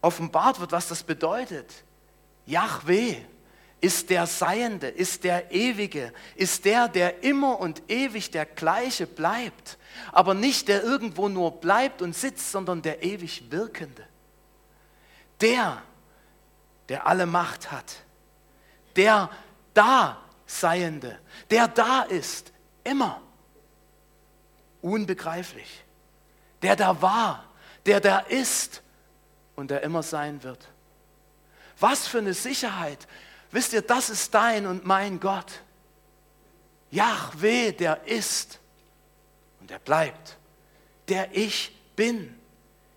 offenbart 0.05 0.59
wird, 0.59 0.71
was 0.71 0.87
das 0.87 1.03
bedeutet. 1.03 1.83
Yahweh 2.45 3.17
ist 3.81 4.09
der 4.09 4.27
Seiende, 4.27 4.87
ist 4.87 5.23
der 5.23 5.51
Ewige, 5.51 6.13
ist 6.35 6.63
der, 6.65 6.87
der 6.87 7.23
immer 7.23 7.59
und 7.59 7.81
ewig 7.89 8.31
der 8.31 8.45
gleiche 8.45 9.07
bleibt, 9.07 9.77
aber 10.11 10.33
nicht 10.33 10.67
der 10.67 10.83
irgendwo 10.83 11.27
nur 11.27 11.59
bleibt 11.59 12.01
und 12.01 12.15
sitzt, 12.15 12.51
sondern 12.51 12.81
der 12.81 13.03
ewig 13.03 13.51
Wirkende. 13.51 14.05
Der, 15.41 15.81
der 16.87 17.07
alle 17.07 17.25
Macht 17.25 17.71
hat, 17.71 17.97
der 18.95 19.29
da 19.73 20.21
Seiende, 20.45 21.19
der 21.49 21.67
da 21.67 22.03
ist, 22.03 22.53
immer. 22.83 23.21
Unbegreiflich. 24.81 25.83
Der 26.61 26.75
da 26.75 27.01
war, 27.01 27.45
der 27.85 27.99
da 27.99 28.19
ist 28.19 28.83
und 29.55 29.71
der 29.71 29.83
immer 29.83 30.03
sein 30.03 30.43
wird. 30.43 30.67
Was 31.79 32.07
für 32.07 32.19
eine 32.19 32.33
Sicherheit, 32.33 33.07
Wisst 33.55 33.71
ihr, 33.71 33.81
das 33.81 34.09
ist 34.09 34.33
dein 34.33 34.65
und 34.67 34.85
mein 34.85 35.17
Gott. 35.17 35.61
Yahweh, 36.91 37.71
der 37.71 38.05
ist 38.05 38.59
und 39.61 39.69
der 39.69 39.79
bleibt. 39.79 40.37
Der 41.07 41.33
ich 41.33 41.73
bin. 41.95 42.35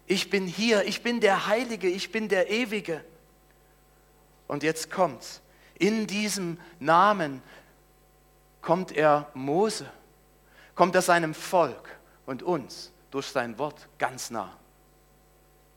Ich 0.08 0.30
bin 0.30 0.48
hier, 0.48 0.84
ich 0.84 1.04
bin 1.04 1.20
der 1.20 1.46
Heilige, 1.46 1.88
ich 1.88 2.10
bin 2.10 2.28
der 2.28 2.50
Ewige. 2.50 3.04
Und 4.48 4.64
jetzt 4.64 4.90
kommt's. 4.90 5.42
In 5.78 6.08
diesem 6.08 6.58
Namen 6.80 7.40
kommt 8.60 8.90
er 8.90 9.30
Mose, 9.34 9.88
kommt 10.74 10.96
er 10.96 11.02
seinem 11.02 11.34
Volk 11.34 11.88
und 12.26 12.42
uns 12.42 12.90
durch 13.12 13.26
sein 13.26 13.58
Wort 13.58 13.86
ganz 13.98 14.30
nah. 14.30 14.56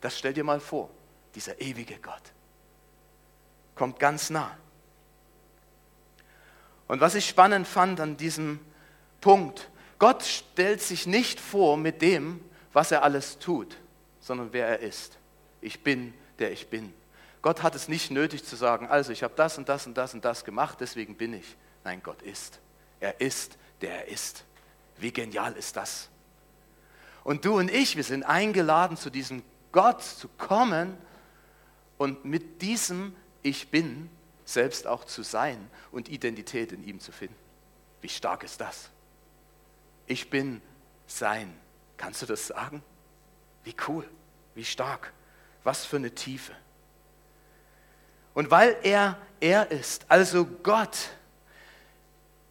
Das 0.01 0.17
stell 0.17 0.33
dir 0.33 0.43
mal 0.43 0.59
vor, 0.59 0.89
dieser 1.35 1.61
ewige 1.61 1.97
Gott 1.97 2.33
kommt 3.81 3.99
ganz 3.99 4.29
nah. 4.29 4.55
Und 6.87 7.01
was 7.01 7.15
ich 7.15 7.27
spannend 7.27 7.67
fand 7.67 7.99
an 7.99 8.15
diesem 8.15 8.59
Punkt, 9.21 9.71
Gott 9.97 10.23
stellt 10.23 10.81
sich 10.81 11.07
nicht 11.07 11.39
vor 11.39 11.77
mit 11.77 12.01
dem, 12.01 12.43
was 12.73 12.91
er 12.91 13.01
alles 13.01 13.39
tut, 13.39 13.77
sondern 14.19 14.53
wer 14.53 14.67
er 14.67 14.79
ist. 14.79 15.17
Ich 15.61 15.83
bin, 15.83 16.13
der 16.37 16.51
ich 16.51 16.69
bin. 16.69 16.93
Gott 17.41 17.63
hat 17.63 17.73
es 17.73 17.87
nicht 17.87 18.11
nötig 18.11 18.45
zu 18.45 18.55
sagen, 18.55 18.87
also 18.87 19.11
ich 19.11 19.23
habe 19.23 19.33
das 19.35 19.57
und 19.57 19.67
das 19.67 19.87
und 19.87 19.95
das 19.97 20.13
und 20.13 20.23
das 20.23 20.45
gemacht, 20.45 20.77
deswegen 20.79 21.15
bin 21.15 21.33
ich. 21.33 21.55
Nein, 21.83 22.01
Gott 22.03 22.21
ist. 22.21 22.59
Er 22.99 23.19
ist, 23.19 23.57
der 23.81 24.05
er 24.05 24.07
ist. 24.09 24.43
Wie 24.97 25.11
genial 25.11 25.53
ist 25.53 25.75
das? 25.75 26.09
Und 27.23 27.45
du 27.45 27.57
und 27.57 27.71
ich, 27.71 27.95
wir 27.95 28.03
sind 28.03 28.23
eingeladen, 28.23 28.95
zu 28.95 29.09
diesem 29.09 29.41
Gott 29.71 30.03
zu 30.03 30.27
kommen 30.37 30.97
und 31.97 32.25
mit 32.25 32.61
diesem 32.61 33.15
Ich 33.43 33.69
bin 33.69 34.09
selbst 34.45 34.87
auch 34.87 35.05
zu 35.05 35.23
sein 35.23 35.69
und 35.91 36.09
Identität 36.09 36.71
in 36.71 36.83
ihm 36.83 36.99
zu 36.99 37.11
finden. 37.11 37.35
Wie 38.01 38.09
stark 38.09 38.43
ist 38.43 38.59
das? 38.59 38.89
Ich 40.07 40.29
bin 40.29 40.61
sein. 41.07 41.53
Kannst 41.97 42.21
du 42.21 42.25
das 42.25 42.47
sagen? 42.47 42.83
Wie 43.63 43.75
cool, 43.87 44.09
wie 44.55 44.65
stark, 44.65 45.13
was 45.63 45.85
für 45.85 45.97
eine 45.97 46.11
Tiefe. 46.11 46.53
Und 48.33 48.49
weil 48.49 48.75
er 48.83 49.17
er 49.41 49.71
ist, 49.71 50.05
also 50.07 50.45
Gott, 50.45 51.09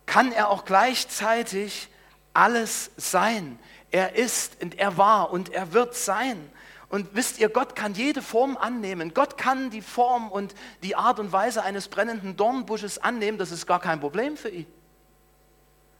kann 0.05 0.33
er 0.33 0.51
auch 0.51 0.65
gleichzeitig 0.65 1.89
alles 2.35 2.91
sein. 2.97 3.59
Er 3.91 4.17
ist 4.17 4.61
und 4.61 4.79
er 4.79 4.97
war 4.97 5.31
und 5.31 5.51
er 5.51 5.73
wird 5.73 5.95
sein. 5.95 6.51
Und 6.91 7.15
wisst 7.15 7.39
ihr, 7.39 7.49
Gott 7.49 7.77
kann 7.77 7.95
jede 7.95 8.21
Form 8.21 8.57
annehmen. 8.57 9.15
Gott 9.15 9.39
kann 9.39 9.71
die 9.71 9.81
Form 9.81 10.31
und 10.31 10.55
die 10.83 10.97
Art 10.97 11.21
und 11.21 11.33
Weise 11.33 11.63
eines 11.63 11.87
brennenden 11.87 12.37
Dornbusches 12.37 12.99
annehmen. 12.99 13.39
Das 13.39 13.53
ist 13.53 13.67
gar 13.67 13.81
kein 13.81 14.01
Problem 14.01 14.37
für 14.37 14.49
ihn. 14.49 14.67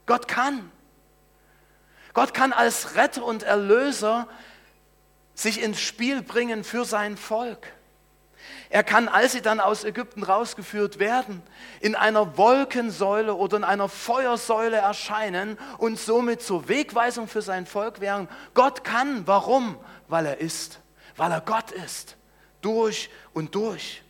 Gott 0.05 0.27
kann. 0.27 0.69
Gott 2.13 2.33
kann 2.33 2.51
als 2.51 2.95
Retter 2.95 3.23
und 3.23 3.43
Erlöser 3.43 4.27
sich 5.33 5.61
ins 5.63 5.79
Spiel 5.79 6.21
bringen 6.21 6.65
für 6.65 6.83
sein 6.83 7.15
Volk. 7.15 7.71
Er 8.69 8.83
kann, 8.83 9.07
als 9.07 9.31
sie 9.31 9.41
dann 9.41 9.61
aus 9.61 9.85
Ägypten 9.85 10.23
rausgeführt 10.23 10.99
werden, 10.99 11.41
in 11.79 11.95
einer 11.95 12.37
Wolkensäule 12.37 13.35
oder 13.35 13.55
in 13.55 13.63
einer 13.63 13.87
Feuersäule 13.87 14.75
erscheinen 14.75 15.57
und 15.77 15.97
somit 15.97 16.41
zur 16.41 16.67
Wegweisung 16.67 17.29
für 17.29 17.41
sein 17.41 17.65
Volk 17.65 18.01
wären. 18.01 18.27
Gott 18.53 18.83
kann. 18.83 19.25
Warum? 19.25 19.77
Weil 20.09 20.25
er 20.25 20.39
ist 20.39 20.80
weil 21.21 21.31
er 21.31 21.41
Gott 21.41 21.69
ist, 21.69 22.17
durch 22.61 23.11
und 23.35 23.53
durch. 23.53 24.01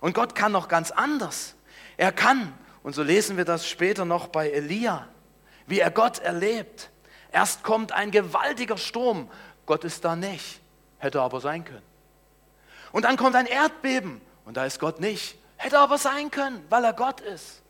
Und 0.00 0.14
Gott 0.14 0.34
kann 0.34 0.52
noch 0.52 0.68
ganz 0.68 0.90
anders. 0.90 1.54
Er 1.98 2.12
kann, 2.12 2.54
und 2.82 2.94
so 2.94 3.02
lesen 3.02 3.36
wir 3.36 3.44
das 3.44 3.68
später 3.68 4.06
noch 4.06 4.28
bei 4.28 4.48
Elia, 4.48 5.06
wie 5.66 5.80
er 5.80 5.90
Gott 5.90 6.18
erlebt. 6.20 6.88
Erst 7.30 7.62
kommt 7.62 7.92
ein 7.92 8.10
gewaltiger 8.10 8.78
Sturm, 8.78 9.30
Gott 9.66 9.84
ist 9.84 10.02
da 10.06 10.16
nicht, 10.16 10.62
hätte 10.96 11.20
aber 11.20 11.42
sein 11.42 11.62
können. 11.62 11.82
Und 12.92 13.04
dann 13.04 13.18
kommt 13.18 13.36
ein 13.36 13.44
Erdbeben 13.44 14.22
und 14.46 14.56
da 14.56 14.64
ist 14.64 14.80
Gott 14.80 14.98
nicht, 14.98 15.36
hätte 15.58 15.78
aber 15.78 15.98
sein 15.98 16.30
können, 16.30 16.64
weil 16.70 16.84
er 16.84 16.94
Gott 16.94 17.20
ist. 17.20 17.60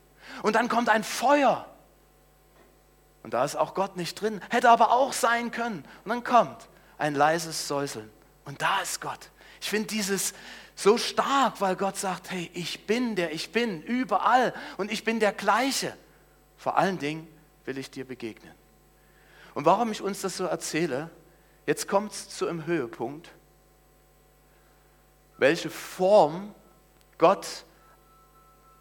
Und 0.44 0.54
dann 0.54 0.68
kommt 0.68 0.88
ein 0.88 1.02
Feuer 1.02 1.66
und 3.24 3.34
da 3.34 3.44
ist 3.44 3.56
auch 3.56 3.74
Gott 3.74 3.96
nicht 3.96 4.20
drin, 4.20 4.40
hätte 4.50 4.70
aber 4.70 4.92
auch 4.92 5.12
sein 5.12 5.50
können. 5.50 5.84
Und 6.04 6.10
dann 6.10 6.22
kommt 6.22 6.68
ein 6.98 7.14
leises 7.14 7.68
Säuseln 7.68 8.10
und 8.44 8.62
da 8.62 8.80
ist 8.80 9.00
Gott. 9.00 9.30
Ich 9.60 9.70
finde 9.70 9.88
dieses 9.88 10.34
so 10.76 10.98
stark, 10.98 11.60
weil 11.60 11.76
Gott 11.76 11.96
sagt, 11.96 12.30
hey, 12.30 12.50
ich 12.54 12.86
bin 12.86 13.16
der, 13.16 13.32
ich 13.32 13.52
bin 13.52 13.82
überall 13.82 14.52
und 14.76 14.90
ich 14.90 15.04
bin 15.04 15.20
der 15.20 15.32
gleiche. 15.32 15.96
Vor 16.56 16.76
allen 16.76 16.98
Dingen 16.98 17.28
will 17.64 17.78
ich 17.78 17.90
dir 17.90 18.04
begegnen. 18.04 18.52
Und 19.54 19.64
warum 19.64 19.92
ich 19.92 20.02
uns 20.02 20.20
das 20.20 20.36
so 20.36 20.44
erzähle, 20.44 21.10
jetzt 21.66 21.88
kommt 21.88 22.12
es 22.12 22.28
zu 22.28 22.48
einem 22.48 22.66
Höhepunkt, 22.66 23.30
welche 25.38 25.70
Form 25.70 26.54
Gott 27.18 27.64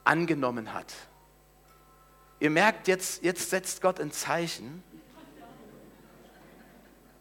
angenommen 0.04 0.73
hat. 0.73 0.93
Ihr 2.39 2.49
merkt, 2.49 2.88
jetzt, 2.88 3.23
jetzt 3.23 3.49
setzt 3.52 3.82
Gott 3.82 3.99
ein 3.99 4.12
Zeichen. 4.12 4.84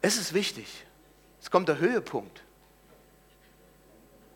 Es 0.03 0.17
ist 0.19 0.35
wichtig. 0.35 0.85
Es 1.41 1.51
kommt 1.51 1.69
der 1.69 1.79
Höhepunkt. 1.79 2.43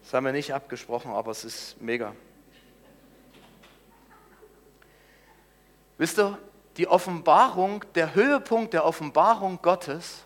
Das 0.02 0.14
haben 0.14 0.24
wir 0.24 0.32
nicht 0.32 0.54
abgesprochen, 0.54 1.10
aber 1.10 1.32
es 1.32 1.44
ist 1.44 1.80
mega. 1.80 2.14
Wisst 5.98 6.18
ihr, 6.18 6.38
die 6.76 6.86
Offenbarung, 6.86 7.84
der 7.94 8.14
Höhepunkt 8.14 8.74
der 8.74 8.84
Offenbarung 8.84 9.60
Gottes 9.60 10.24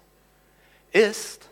ist, 0.92 1.48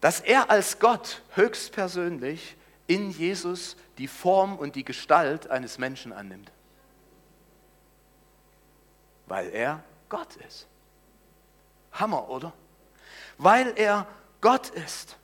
dass 0.00 0.20
er 0.20 0.50
als 0.50 0.78
Gott 0.80 1.22
höchstpersönlich 1.30 2.56
in 2.88 3.10
Jesus 3.10 3.76
die 3.96 4.08
Form 4.08 4.58
und 4.58 4.74
die 4.74 4.84
Gestalt 4.84 5.48
eines 5.48 5.78
Menschen 5.78 6.12
annimmt. 6.12 6.50
Weil 9.26 9.48
er 9.50 9.82
Gott 10.08 10.36
ist. 10.36 10.66
Hammer, 11.92 12.28
oder? 12.28 12.52
Weil 13.38 13.72
er 13.76 14.06
Gott 14.40 14.70
ist. 14.70 15.16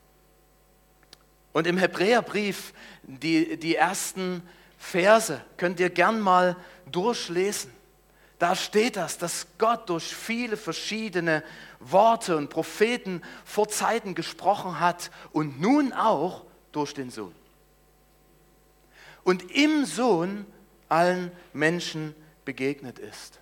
Und 1.53 1.67
im 1.67 1.79
Hebräerbrief, 1.79 2.73
die, 3.03 3.57
die 3.57 3.75
ersten 3.75 4.43
Verse, 4.79 5.41
könnt 5.57 5.81
ihr 5.81 5.91
gern 5.91 6.21
mal 6.21 6.57
durchlesen. 6.91 7.73
Da 8.39 8.55
steht 8.55 8.97
das, 8.97 9.19
dass 9.19 9.47
Gott 9.59 9.89
durch 9.89 10.15
viele 10.15 10.57
verschiedene 10.57 11.43
Worte 11.81 12.37
und 12.37 12.51
Propheten 12.51 13.23
vor 13.45 13.69
Zeiten 13.69 14.15
gesprochen 14.15 14.79
hat 14.79 15.11
und 15.33 15.61
nun 15.61 15.93
auch 15.93 16.45
durch 16.71 16.95
den 16.95 17.11
Sohn. 17.11 17.35
Und 19.25 19.51
im 19.51 19.85
Sohn 19.85 20.47
allen 20.89 21.33
Menschen 21.53 22.15
begegnet 22.45 22.99
ist. 22.99 23.41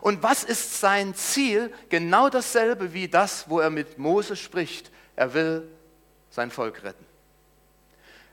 Und 0.00 0.22
was 0.22 0.44
ist 0.44 0.80
sein 0.80 1.14
Ziel? 1.14 1.72
Genau 1.88 2.28
dasselbe 2.28 2.92
wie 2.92 3.08
das, 3.08 3.48
wo 3.48 3.60
er 3.60 3.70
mit 3.70 3.98
Mose 3.98 4.36
spricht. 4.36 4.90
Er 5.16 5.34
will 5.34 5.68
sein 6.30 6.50
Volk 6.50 6.82
retten. 6.82 7.04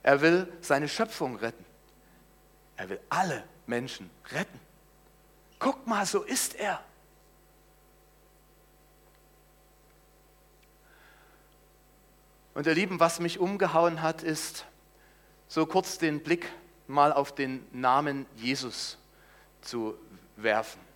Er 0.03 0.21
will 0.21 0.51
seine 0.61 0.87
Schöpfung 0.87 1.35
retten. 1.35 1.65
Er 2.77 2.89
will 2.89 2.99
alle 3.09 3.43
Menschen 3.67 4.09
retten. 4.31 4.59
Guck 5.59 5.85
mal, 5.85 6.05
so 6.05 6.23
ist 6.23 6.55
er. 6.55 6.81
Und 12.53 12.67
ihr 12.67 12.73
Lieben, 12.73 12.99
was 12.99 13.19
mich 13.19 13.39
umgehauen 13.39 14.01
hat, 14.01 14.23
ist 14.23 14.65
so 15.47 15.65
kurz 15.65 15.97
den 15.97 16.23
Blick 16.23 16.49
mal 16.87 17.13
auf 17.13 17.33
den 17.33 17.65
Namen 17.71 18.25
Jesus 18.35 18.97
zu 19.61 19.95
werfen. 20.35 20.88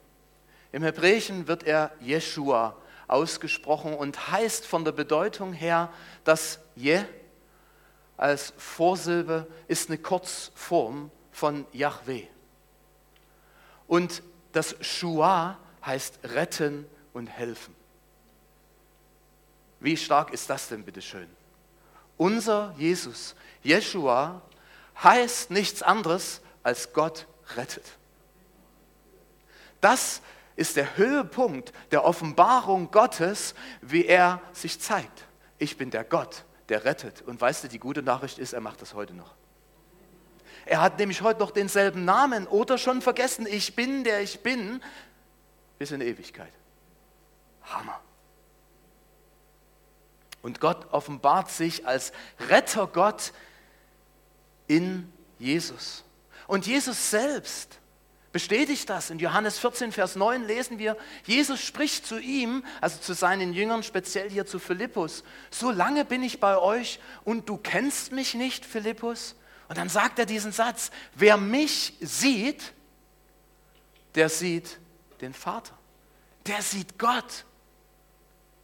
Im 0.73 0.83
Hebräischen 0.83 1.47
wird 1.47 1.63
er 1.63 1.91
Jeshua 2.01 2.75
ausgesprochen 3.07 3.93
und 3.93 4.31
heißt 4.31 4.65
von 4.65 4.83
der 4.83 4.91
Bedeutung 4.91 5.53
her, 5.53 5.93
dass 6.23 6.59
Je 6.75 7.03
als 8.17 8.53
Vorsilbe 8.57 9.47
ist 9.67 9.89
eine 9.89 9.99
Kurzform 9.99 11.11
von 11.31 11.67
Yahweh. 11.73 12.25
Und 13.87 14.23
das 14.51 14.75
Shua 14.81 15.59
heißt 15.85 16.19
retten 16.23 16.87
und 17.13 17.27
helfen. 17.27 17.75
Wie 19.79 19.95
stark 19.95 20.33
ist 20.33 20.49
das 20.49 20.69
denn 20.69 20.83
bitte 20.83 21.03
schön? 21.03 21.29
Unser 22.17 22.73
Jesus, 22.79 23.35
Jeshua, 23.61 24.41
heißt 25.03 25.51
nichts 25.51 25.83
anderes 25.83 26.41
als 26.63 26.93
Gott 26.93 27.27
rettet. 27.55 27.85
Das 29.81 30.21
ist 30.55 30.75
der 30.75 30.97
Höhepunkt 30.97 31.73
der 31.91 32.05
Offenbarung 32.05 32.91
Gottes, 32.91 33.55
wie 33.81 34.05
er 34.05 34.41
sich 34.51 34.79
zeigt. 34.79 35.25
Ich 35.57 35.77
bin 35.77 35.91
der 35.91 36.03
Gott, 36.03 36.45
der 36.69 36.85
rettet. 36.85 37.21
Und 37.21 37.39
weißt 37.39 37.63
du, 37.63 37.67
die 37.67 37.79
gute 37.79 38.03
Nachricht 38.03 38.37
ist, 38.39 38.53
er 38.53 38.61
macht 38.61 38.81
das 38.81 38.93
heute 38.93 39.13
noch. 39.13 39.33
Er 40.65 40.81
hat 40.81 40.97
nämlich 40.99 41.21
heute 41.21 41.39
noch 41.39 41.51
denselben 41.51 42.05
Namen 42.05 42.47
oder 42.47 42.77
schon 42.77 43.01
vergessen, 43.01 43.45
ich 43.49 43.75
bin 43.75 44.03
der 44.03 44.21
ich 44.21 44.41
bin, 44.41 44.81
bis 45.77 45.91
in 45.91 46.01
Ewigkeit. 46.01 46.53
Hammer. 47.63 47.99
Und 50.41 50.59
Gott 50.59 50.91
offenbart 50.91 51.49
sich 51.49 51.87
als 51.87 52.11
Rettergott 52.49 53.33
in 54.67 55.11
Jesus. 55.39 56.03
Und 56.47 56.67
Jesus 56.67 57.09
selbst 57.09 57.79
bestätigt 58.33 58.89
das. 58.89 59.11
In 59.11 59.19
Johannes 59.19 59.59
14, 59.59 59.93
Vers 59.93 60.17
9 60.17 60.45
lesen 60.45 60.79
wir, 60.79 60.97
Jesus 61.25 61.61
spricht 61.61 62.05
zu 62.05 62.19
ihm, 62.19 62.65
also 62.81 62.99
zu 62.99 63.13
seinen 63.13 63.53
Jüngern, 63.53 63.83
speziell 63.83 64.29
hier 64.29 64.45
zu 64.45 64.59
Philippus, 64.59 65.23
so 65.51 65.71
lange 65.71 66.03
bin 66.03 66.21
ich 66.23 66.41
bei 66.41 66.57
euch 66.57 66.99
und 67.23 67.47
du 67.47 67.55
kennst 67.55 68.11
mich 68.11 68.33
nicht, 68.33 68.65
Philippus? 68.65 69.35
Und 69.69 69.77
dann 69.77 69.87
sagt 69.87 70.19
er 70.19 70.25
diesen 70.25 70.51
Satz, 70.51 70.91
wer 71.15 71.37
mich 71.37 71.93
sieht, 72.01 72.73
der 74.15 74.27
sieht 74.27 74.79
den 75.21 75.33
Vater. 75.33 75.77
Der 76.45 76.61
sieht 76.61 76.99
Gott. 76.99 77.45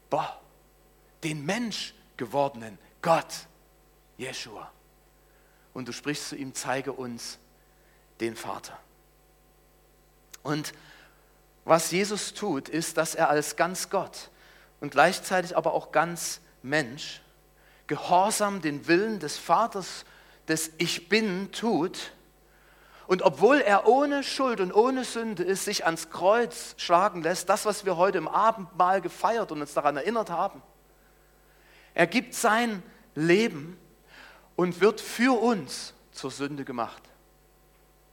Boah, 0.10 0.42
den 1.24 1.46
Mensch 1.46 1.94
gewordenen 2.18 2.78
Gott, 3.02 3.48
Jeshua. 4.18 4.72
Und 5.74 5.88
du 5.88 5.94
sprichst 5.94 6.30
zu 6.30 6.36
ihm, 6.36 6.54
zeige 6.54 6.92
uns 6.92 7.38
den 8.20 8.36
Vater. 8.36 8.78
Und 10.44 10.74
was 11.66 11.92
Jesus 11.92 12.34
tut, 12.34 12.70
ist, 12.70 12.98
dass 12.98 13.16
er 13.16 13.30
als 13.30 13.56
ganz 13.56 13.90
Gott 13.90 14.30
und 14.80 14.92
gleichzeitig 14.92 15.56
aber 15.56 15.74
auch 15.74 15.92
ganz 15.92 16.42
Mensch 16.62 17.22
gehorsam 17.88 18.62
den 18.62 18.88
Willen 18.88 19.20
des 19.20 19.38
Vaters 19.38 20.06
des 20.48 20.72
Ich 20.78 21.10
Bin 21.10 21.52
tut. 21.52 22.14
Und 23.08 23.24
obwohl 23.24 23.58
er 23.58 23.88
ohne 23.88 24.24
Schuld 24.24 24.62
und 24.62 24.72
ohne 24.72 25.04
Sünde 25.04 25.44
ist, 25.44 25.66
sich 25.66 25.86
ans 25.86 26.12
Kreuz 26.12 26.76
schlagen 26.78 27.24
lässt, 27.24 27.50
das, 27.50 27.66
was 27.66 27.86
wir 27.86 27.98
heute 27.98 28.20
im 28.20 28.28
Abendmahl 28.28 29.02
gefeiert 29.02 29.52
und 29.52 29.62
uns 29.62 29.74
daran 29.74 29.98
erinnert 29.98 30.30
haben. 30.30 30.62
Er 31.96 32.06
gibt 32.06 32.36
sein 32.36 32.84
Leben 33.16 33.78
und 34.56 34.80
wird 34.80 35.02
für 35.02 35.40
uns 35.42 35.94
zur 36.12 36.30
Sünde 36.30 36.66
gemacht, 36.66 37.02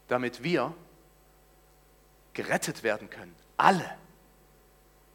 damit 0.09 0.43
wir 0.43 0.75
gerettet 2.37 2.83
werden 2.83 3.09
können. 3.09 3.35
Alle 3.57 3.91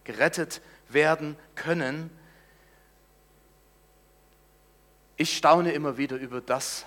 gerettet 0.03 0.59
werden 0.89 1.37
können. 1.53 2.09
Ich 5.17 5.37
staune 5.37 5.71
immer 5.71 5.97
wieder 5.97 6.17
über 6.17 6.41
das, 6.41 6.83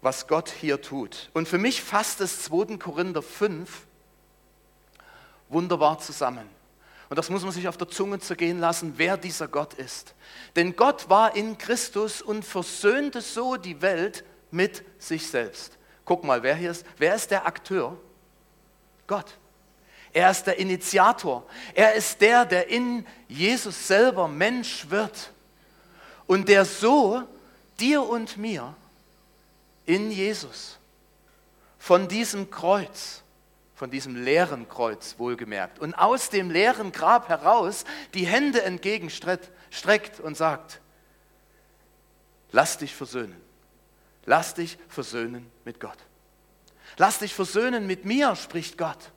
was 0.00 0.28
Gott 0.28 0.50
hier 0.50 0.80
tut. 0.80 1.30
Und 1.34 1.48
für 1.48 1.58
mich 1.58 1.82
fasst 1.82 2.20
es 2.20 2.44
2. 2.44 2.78
Korinther 2.78 3.22
5 3.22 3.86
wunderbar 5.48 5.98
zusammen. 5.98 6.48
Und 7.08 7.18
das 7.18 7.28
muss 7.28 7.42
man 7.42 7.50
sich 7.50 7.66
auf 7.66 7.76
der 7.76 7.88
Zunge 7.88 8.20
zergehen 8.20 8.60
lassen, 8.60 8.94
wer 8.96 9.16
dieser 9.16 9.48
Gott 9.48 9.74
ist. 9.74 10.14
Denn 10.54 10.76
Gott 10.76 11.08
war 11.10 11.34
in 11.34 11.58
Christus 11.58 12.22
und 12.22 12.44
versöhnte 12.44 13.20
so 13.20 13.56
die 13.56 13.82
Welt 13.82 14.24
mit 14.52 14.84
sich 15.02 15.26
selbst. 15.26 15.76
Guck 16.04 16.22
mal, 16.22 16.44
wer 16.44 16.54
hier 16.54 16.70
ist. 16.70 16.86
Wer 16.98 17.16
ist 17.16 17.32
der 17.32 17.46
Akteur? 17.46 17.98
Gott. 19.06 19.36
Er 20.12 20.30
ist 20.30 20.44
der 20.44 20.58
Initiator. 20.58 21.44
Er 21.74 21.94
ist 21.94 22.20
der, 22.20 22.44
der 22.44 22.68
in 22.68 23.04
Jesus 23.28 23.88
selber 23.88 24.28
Mensch 24.28 24.88
wird 24.88 25.32
und 26.26 26.48
der 26.48 26.64
so 26.64 27.22
dir 27.80 28.02
und 28.02 28.36
mir 28.36 28.76
in 29.86 30.10
Jesus 30.10 30.78
von 31.78 32.08
diesem 32.08 32.50
Kreuz, 32.50 33.22
von 33.74 33.90
diesem 33.90 34.14
leeren 34.24 34.68
Kreuz 34.68 35.16
wohlgemerkt, 35.18 35.80
und 35.80 35.94
aus 35.94 36.30
dem 36.30 36.50
leeren 36.50 36.92
Grab 36.92 37.28
heraus 37.28 37.84
die 38.14 38.24
Hände 38.24 38.62
entgegenstreckt 38.62 40.20
und 40.20 40.36
sagt, 40.36 40.80
lass 42.52 42.78
dich 42.78 42.94
versöhnen, 42.94 43.38
lass 44.24 44.54
dich 44.54 44.78
versöhnen 44.88 45.50
mit 45.64 45.80
Gott. 45.80 45.98
Lass 46.96 47.18
dich 47.18 47.34
versöhnen 47.34 47.86
mit 47.86 48.04
mir, 48.04 48.36
spricht 48.36 48.78
Gott. 48.78 49.10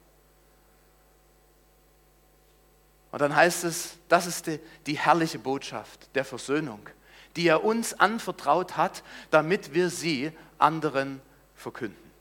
Und 3.11 3.21
dann 3.21 3.35
heißt 3.35 3.63
es, 3.63 3.97
das 4.09 4.27
ist 4.27 4.47
die, 4.47 4.59
die 4.85 4.97
herrliche 4.97 5.39
Botschaft 5.39 6.13
der 6.15 6.25
Versöhnung, 6.25 6.89
die 7.35 7.47
er 7.47 7.63
uns 7.63 7.93
anvertraut 7.93 8.77
hat, 8.77 9.03
damit 9.31 9.73
wir 9.73 9.89
sie 9.89 10.31
anderen 10.57 11.21
verkünden. 11.55 12.11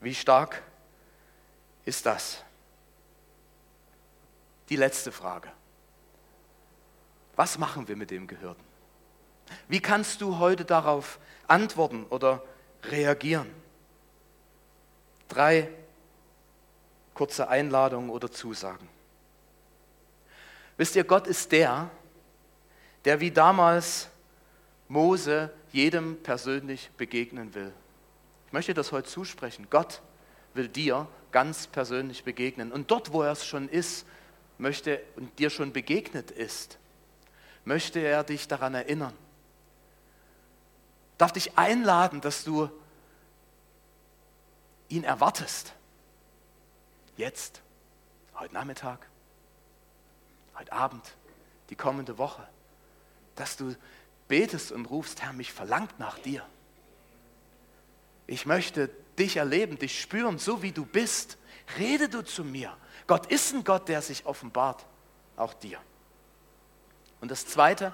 Wie 0.00 0.14
stark 0.14 0.62
ist 1.84 2.06
das? 2.06 2.42
Die 4.68 4.76
letzte 4.76 5.12
Frage. 5.12 5.50
Was 7.36 7.58
machen 7.58 7.88
wir 7.88 7.96
mit 7.96 8.10
dem 8.10 8.26
Gehörten? 8.26 8.62
Wie 9.68 9.80
kannst 9.80 10.20
du 10.20 10.38
heute 10.38 10.64
darauf 10.64 11.18
antworten 11.48 12.04
oder 12.04 12.44
reagieren? 12.84 13.59
Drei 15.30 15.68
kurze 17.14 17.48
Einladungen 17.48 18.10
oder 18.10 18.30
Zusagen. 18.30 18.88
Wisst 20.76 20.96
ihr, 20.96 21.04
Gott 21.04 21.26
ist 21.26 21.52
der, 21.52 21.90
der 23.04 23.20
wie 23.20 23.30
damals 23.30 24.08
Mose 24.88 25.50
jedem 25.72 26.20
persönlich 26.22 26.90
begegnen 26.96 27.54
will. 27.54 27.72
Ich 28.46 28.52
möchte 28.52 28.74
das 28.74 28.90
heute 28.90 29.08
zusprechen. 29.08 29.68
Gott 29.70 30.02
will 30.54 30.68
dir 30.68 31.06
ganz 31.30 31.68
persönlich 31.68 32.24
begegnen. 32.24 32.72
Und 32.72 32.90
dort, 32.90 33.12
wo 33.12 33.22
er 33.22 33.32
es 33.32 33.46
schon 33.46 33.68
ist, 33.68 34.04
möchte 34.58 35.00
und 35.16 35.38
dir 35.38 35.50
schon 35.50 35.72
begegnet 35.72 36.30
ist, 36.30 36.78
möchte 37.64 38.00
er 38.00 38.24
dich 38.24 38.48
daran 38.48 38.74
erinnern. 38.74 39.14
Darf 41.18 41.32
dich 41.32 41.56
einladen, 41.56 42.20
dass 42.20 42.42
du 42.42 42.68
ihn 44.90 45.04
erwartest. 45.04 45.72
Jetzt, 47.16 47.62
heute 48.34 48.52
Nachmittag, 48.52 49.06
heute 50.58 50.72
Abend, 50.72 51.16
die 51.70 51.76
kommende 51.76 52.18
Woche, 52.18 52.46
dass 53.36 53.56
du 53.56 53.74
betest 54.28 54.72
und 54.72 54.86
rufst, 54.86 55.22
Herr, 55.22 55.32
mich 55.32 55.52
verlangt 55.52 55.98
nach 55.98 56.18
dir. 56.18 56.44
Ich 58.26 58.46
möchte 58.46 58.90
dich 59.18 59.36
erleben, 59.36 59.78
dich 59.78 60.00
spüren, 60.00 60.38
so 60.38 60.62
wie 60.62 60.72
du 60.72 60.84
bist. 60.84 61.38
Rede 61.78 62.08
du 62.08 62.22
zu 62.22 62.44
mir. 62.44 62.76
Gott 63.06 63.26
ist 63.26 63.52
ein 63.52 63.64
Gott, 63.64 63.88
der 63.88 64.02
sich 64.02 64.26
offenbart, 64.26 64.86
auch 65.36 65.54
dir. 65.54 65.78
Und 67.20 67.30
das 67.30 67.46
Zweite, 67.46 67.92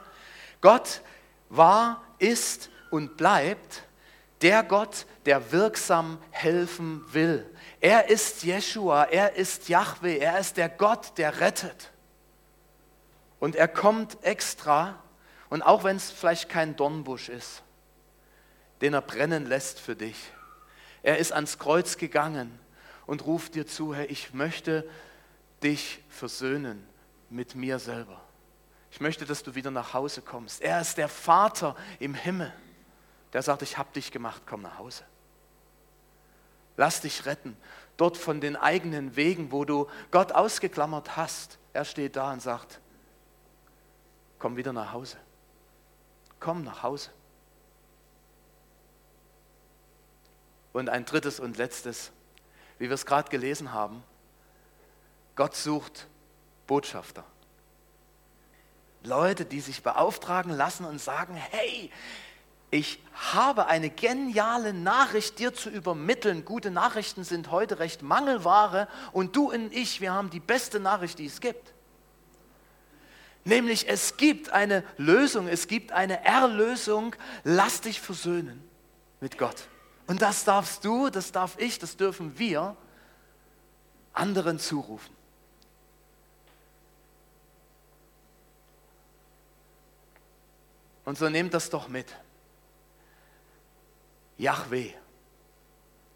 Gott 0.61 1.03
war, 1.49 2.03
ist 2.19 2.71
und 2.91 3.17
bleibt 3.17 3.86
der 4.43 4.63
Gott, 4.63 5.07
der 5.25 5.53
wirksam 5.53 6.19
helfen 6.31 7.03
will. 7.13 7.49
Er 7.81 8.09
ist 8.09 8.43
Jeshua, 8.43 9.05
er 9.05 9.35
ist 9.35 9.69
Yahweh, 9.69 10.19
er 10.19 10.39
ist 10.39 10.57
der 10.57 10.69
Gott, 10.69 11.17
der 11.17 11.41
rettet. 11.41 11.93
Und 13.39 13.57
er 13.57 13.69
kommt 13.69 14.23
extra, 14.23 15.03
und 15.49 15.63
auch 15.63 15.85
wenn 15.85 15.97
es 15.97 16.11
vielleicht 16.11 16.49
kein 16.49 16.77
Dornbusch 16.77 17.29
ist, 17.29 17.63
den 18.81 18.95
er 18.95 19.03
brennen 19.03 19.47
lässt 19.47 19.81
für 19.81 19.97
dich. 19.97 20.17
Er 21.03 21.19
ist 21.19 21.33
ans 21.33 21.59
Kreuz 21.59 21.97
gegangen 21.97 22.59
und 23.07 23.25
ruft 23.25 23.55
dir 23.55 23.67
zu, 23.67 23.95
Herr, 23.95 24.11
ich 24.11 24.35
möchte 24.35 24.89
dich 25.63 26.03
versöhnen 26.09 26.87
mit 27.31 27.55
mir 27.55 27.79
selber. 27.79 28.21
Ich 28.91 29.01
möchte, 29.01 29.25
dass 29.25 29.43
du 29.43 29.55
wieder 29.55 29.71
nach 29.71 29.95
Hause 29.95 30.23
kommst. 30.23 30.63
Er 30.63 30.81
ist 30.81 30.97
der 30.99 31.09
Vater 31.09 31.77
im 31.99 32.15
Himmel, 32.15 32.53
der 33.37 33.43
sagt, 33.43 33.61
ich 33.61 33.77
habe 33.77 33.93
dich 33.93 34.13
gemacht, 34.13 34.41
komm 34.47 34.63
nach 34.63 34.79
Hause. 34.79 35.05
Lass 36.79 37.03
dich 37.03 37.27
retten, 37.27 37.55
dort 37.99 38.17
von 38.17 38.41
den 38.41 38.57
eigenen 38.57 39.15
Wegen, 39.15 39.53
wo 39.53 39.67
du 39.67 39.91
Gott 40.11 40.33
ausgeklammert 40.33 41.19
hast. 41.19 41.59
Er 41.75 41.85
steht 41.85 42.17
da 42.17 42.33
und 42.33 42.41
sagt, 42.41 42.81
komm 44.39 44.57
wieder 44.57 44.73
nach 44.73 44.95
Hause. 44.95 45.19
Komm 46.41 46.65
nach 46.65 46.83
Hause. 46.83 47.11
Und 50.73 50.89
ein 50.89 51.05
drittes 51.05 51.39
und 51.39 51.59
letztes, 51.59 52.13
wie 52.79 52.89
wir 52.89 52.95
es 52.95 53.05
gerade 53.05 53.29
gelesen 53.29 53.71
haben, 53.71 54.03
Gott 55.35 55.55
sucht 55.55 56.09
Botschafter. 56.67 57.25
Leute, 59.03 59.45
die 59.45 59.61
sich 59.61 59.83
beauftragen 59.83 60.53
lassen 60.53 60.87
und 60.87 61.03
sagen, 61.03 61.35
hey, 61.35 61.93
ich 62.71 63.03
habe 63.33 63.67
eine 63.67 63.91
geniale 63.91 64.73
Nachricht 64.75 65.39
dir 65.39 65.55
zu 65.55 65.71
übermitteln. 65.71 66.45
Gute 66.45 66.71
Nachrichten 66.71 67.25
sind 67.25 67.51
heute 67.51 67.79
recht 67.79 68.03
Mangelware 68.03 68.89
und 69.13 69.37
du 69.37 69.51
und 69.53 69.73
ich, 69.73 70.01
wir 70.01 70.13
haben 70.13 70.31
die 70.31 70.41
beste 70.41 70.81
Nachricht, 70.81 71.19
die 71.19 71.27
es 71.27 71.41
gibt. 71.41 71.73
Nämlich 73.45 73.89
es 73.89 74.17
gibt 74.17 74.51
eine 74.51 74.83
Lösung, 74.97 75.47
es 75.47 75.69
gibt 75.69 75.93
eine 75.93 76.25
Erlösung. 76.25 77.15
Lass 77.45 77.81
dich 77.81 78.01
versöhnen 78.01 78.63
mit 79.21 79.39
Gott. 79.39 79.69
Und 80.09 80.21
das 80.21 80.45
darfst 80.45 80.85
du, 80.85 81.11
das 81.11 81.31
darf 81.33 81.57
ich, 81.59 81.79
das 81.79 81.97
dürfen 81.97 82.39
wir 82.39 82.77
anderen 84.13 84.59
zurufen. 84.59 85.15
Und 91.05 91.17
so 91.17 91.29
nehmt 91.29 91.55
das 91.55 91.71
doch 91.71 91.87
mit. 91.87 92.17
Yahweh, 94.39 94.91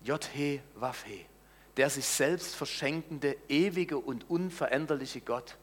J-He, 0.02 0.60
Waf-He, 0.74 1.26
der 1.76 1.90
sich 1.90 2.06
selbst 2.06 2.54
verschenkende, 2.54 3.36
ewige 3.48 3.98
und 3.98 4.28
unveränderliche 4.28 5.20
Gott 5.20 5.56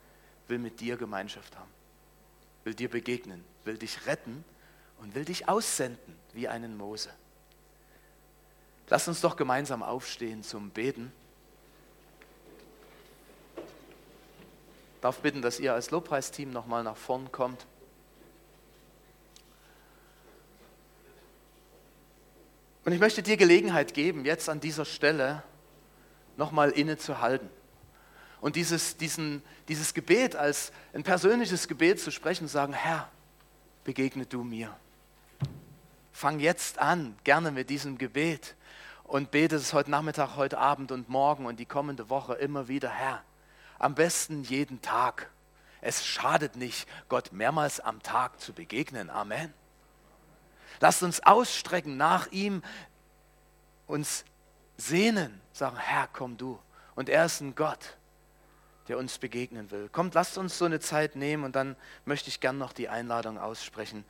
will 0.48 0.58
mit 0.58 0.80
dir 0.80 0.98
Gemeinschaft 0.98 1.56
haben, 1.56 1.70
will 2.64 2.74
dir 2.74 2.90
begegnen, 2.90 3.44
will 3.66 3.78
dich 3.78 4.06
retten 4.06 4.44
und 5.00 5.14
will 5.14 5.26
dich 5.26 5.48
aussenden 5.48 6.16
wie 6.34 6.48
einen 6.48 6.78
Mose. 6.78 7.10
Lass 8.90 9.08
uns 9.08 9.22
doch 9.22 9.36
gemeinsam 9.36 9.84
aufstehen 9.84 10.44
zum 10.44 10.70
Beten. 10.70 11.12
Ich 13.58 15.02
darf 15.02 15.20
bitten, 15.20 15.42
dass 15.42 15.60
ihr 15.60 15.74
als 15.74 15.92
Lobpreisteam 15.92 16.52
nochmal 16.52 16.84
nach 16.84 16.98
vorn 16.98 17.32
kommt. 17.32 17.66
Und 22.88 22.94
ich 22.94 23.02
möchte 23.02 23.22
dir 23.22 23.36
Gelegenheit 23.36 23.94
geben, 23.94 24.24
jetzt 24.24 24.48
an 24.48 24.62
dieser 24.62 24.86
Stelle 24.86 25.44
nochmal 26.38 26.70
innezuhalten 26.70 27.50
und 28.40 28.56
dieses, 28.56 28.96
diesen, 28.96 29.44
dieses 29.68 29.94
Gebet 29.94 30.38
als 30.38 30.72
ein 30.94 31.04
persönliches 31.04 31.68
Gebet 31.68 32.00
zu 32.00 32.12
sprechen 32.12 32.46
und 32.46 32.48
sagen, 32.48 32.72
Herr, 32.72 33.12
begegne 33.84 34.26
du 34.26 34.42
mir. 34.42 34.74
Fang 36.14 36.40
jetzt 36.40 36.80
an, 36.80 37.18
gerne 37.26 37.52
mit 37.52 37.70
diesem 37.70 37.98
Gebet 37.98 38.56
und 39.04 39.32
bete 39.32 39.58
es 39.58 39.74
heute 39.74 39.92
Nachmittag, 39.92 40.38
heute 40.38 40.58
Abend 40.58 40.94
und 40.94 41.10
morgen 41.10 41.46
und 41.46 41.60
die 41.60 41.66
kommende 41.66 42.10
Woche 42.10 42.36
immer 42.36 42.70
wieder, 42.70 42.88
Herr. 42.90 43.22
Am 43.80 43.96
besten 43.96 44.44
jeden 44.44 44.82
Tag. 44.82 45.30
Es 45.82 46.06
schadet 46.06 46.56
nicht, 46.56 46.88
Gott 47.10 47.34
mehrmals 47.34 47.82
am 47.82 48.02
Tag 48.02 48.40
zu 48.40 48.54
begegnen. 48.54 49.10
Amen. 49.10 49.54
Lasst 50.80 51.04
uns 51.04 51.20
ausstrecken 51.22 51.98
nach 51.98 52.28
ihm, 52.32 52.64
uns 53.88 54.26
sehnen, 54.78 55.42
sagen, 55.54 55.78
Herr, 55.78 56.08
komm 56.12 56.38
du. 56.38 56.60
Und 56.96 57.10
er 57.10 57.26
ist 57.26 57.42
ein 57.42 57.56
Gott, 57.56 57.98
der 58.88 58.98
uns 58.98 59.18
begegnen 59.18 59.72
will. 59.72 59.90
Kommt, 59.90 60.14
lasst 60.14 60.38
uns 60.38 60.58
so 60.58 60.66
eine 60.66 60.80
Zeit 60.80 61.16
nehmen 61.16 61.44
und 61.44 61.56
dann 61.56 61.76
möchte 62.06 62.30
ich 62.30 62.40
gern 62.40 62.58
noch 62.58 62.74
die 62.74 62.90
Einladung 62.90 63.38
aussprechen, 63.38 64.06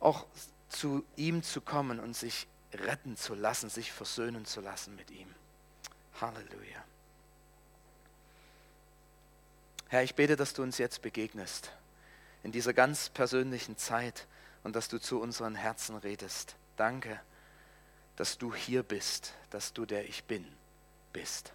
auch 0.00 0.26
zu 0.68 1.04
ihm 1.16 1.42
zu 1.42 1.60
kommen 1.60 2.00
und 2.00 2.16
sich 2.16 2.46
retten 2.72 3.16
zu 3.16 3.34
lassen, 3.34 3.68
sich 3.68 3.92
versöhnen 3.92 4.44
zu 4.44 4.60
lassen 4.60 4.96
mit 4.96 5.10
ihm. 5.10 5.32
Halleluja. 6.20 6.84
Herr, 9.88 10.02
ich 10.02 10.14
bete, 10.14 10.36
dass 10.36 10.52
du 10.52 10.62
uns 10.62 10.78
jetzt 10.78 11.02
begegnest 11.02 11.70
in 12.42 12.52
dieser 12.52 12.72
ganz 12.72 13.08
persönlichen 13.08 13.76
Zeit 13.76 14.26
und 14.66 14.74
dass 14.74 14.88
du 14.88 14.98
zu 14.98 15.20
unseren 15.20 15.54
Herzen 15.54 15.94
redest. 15.94 16.56
Danke, 16.76 17.20
dass 18.16 18.36
du 18.36 18.52
hier 18.52 18.82
bist, 18.82 19.32
dass 19.50 19.72
du 19.72 19.86
der 19.86 20.08
Ich 20.08 20.24
bin 20.24 20.44
bist. 21.12 21.52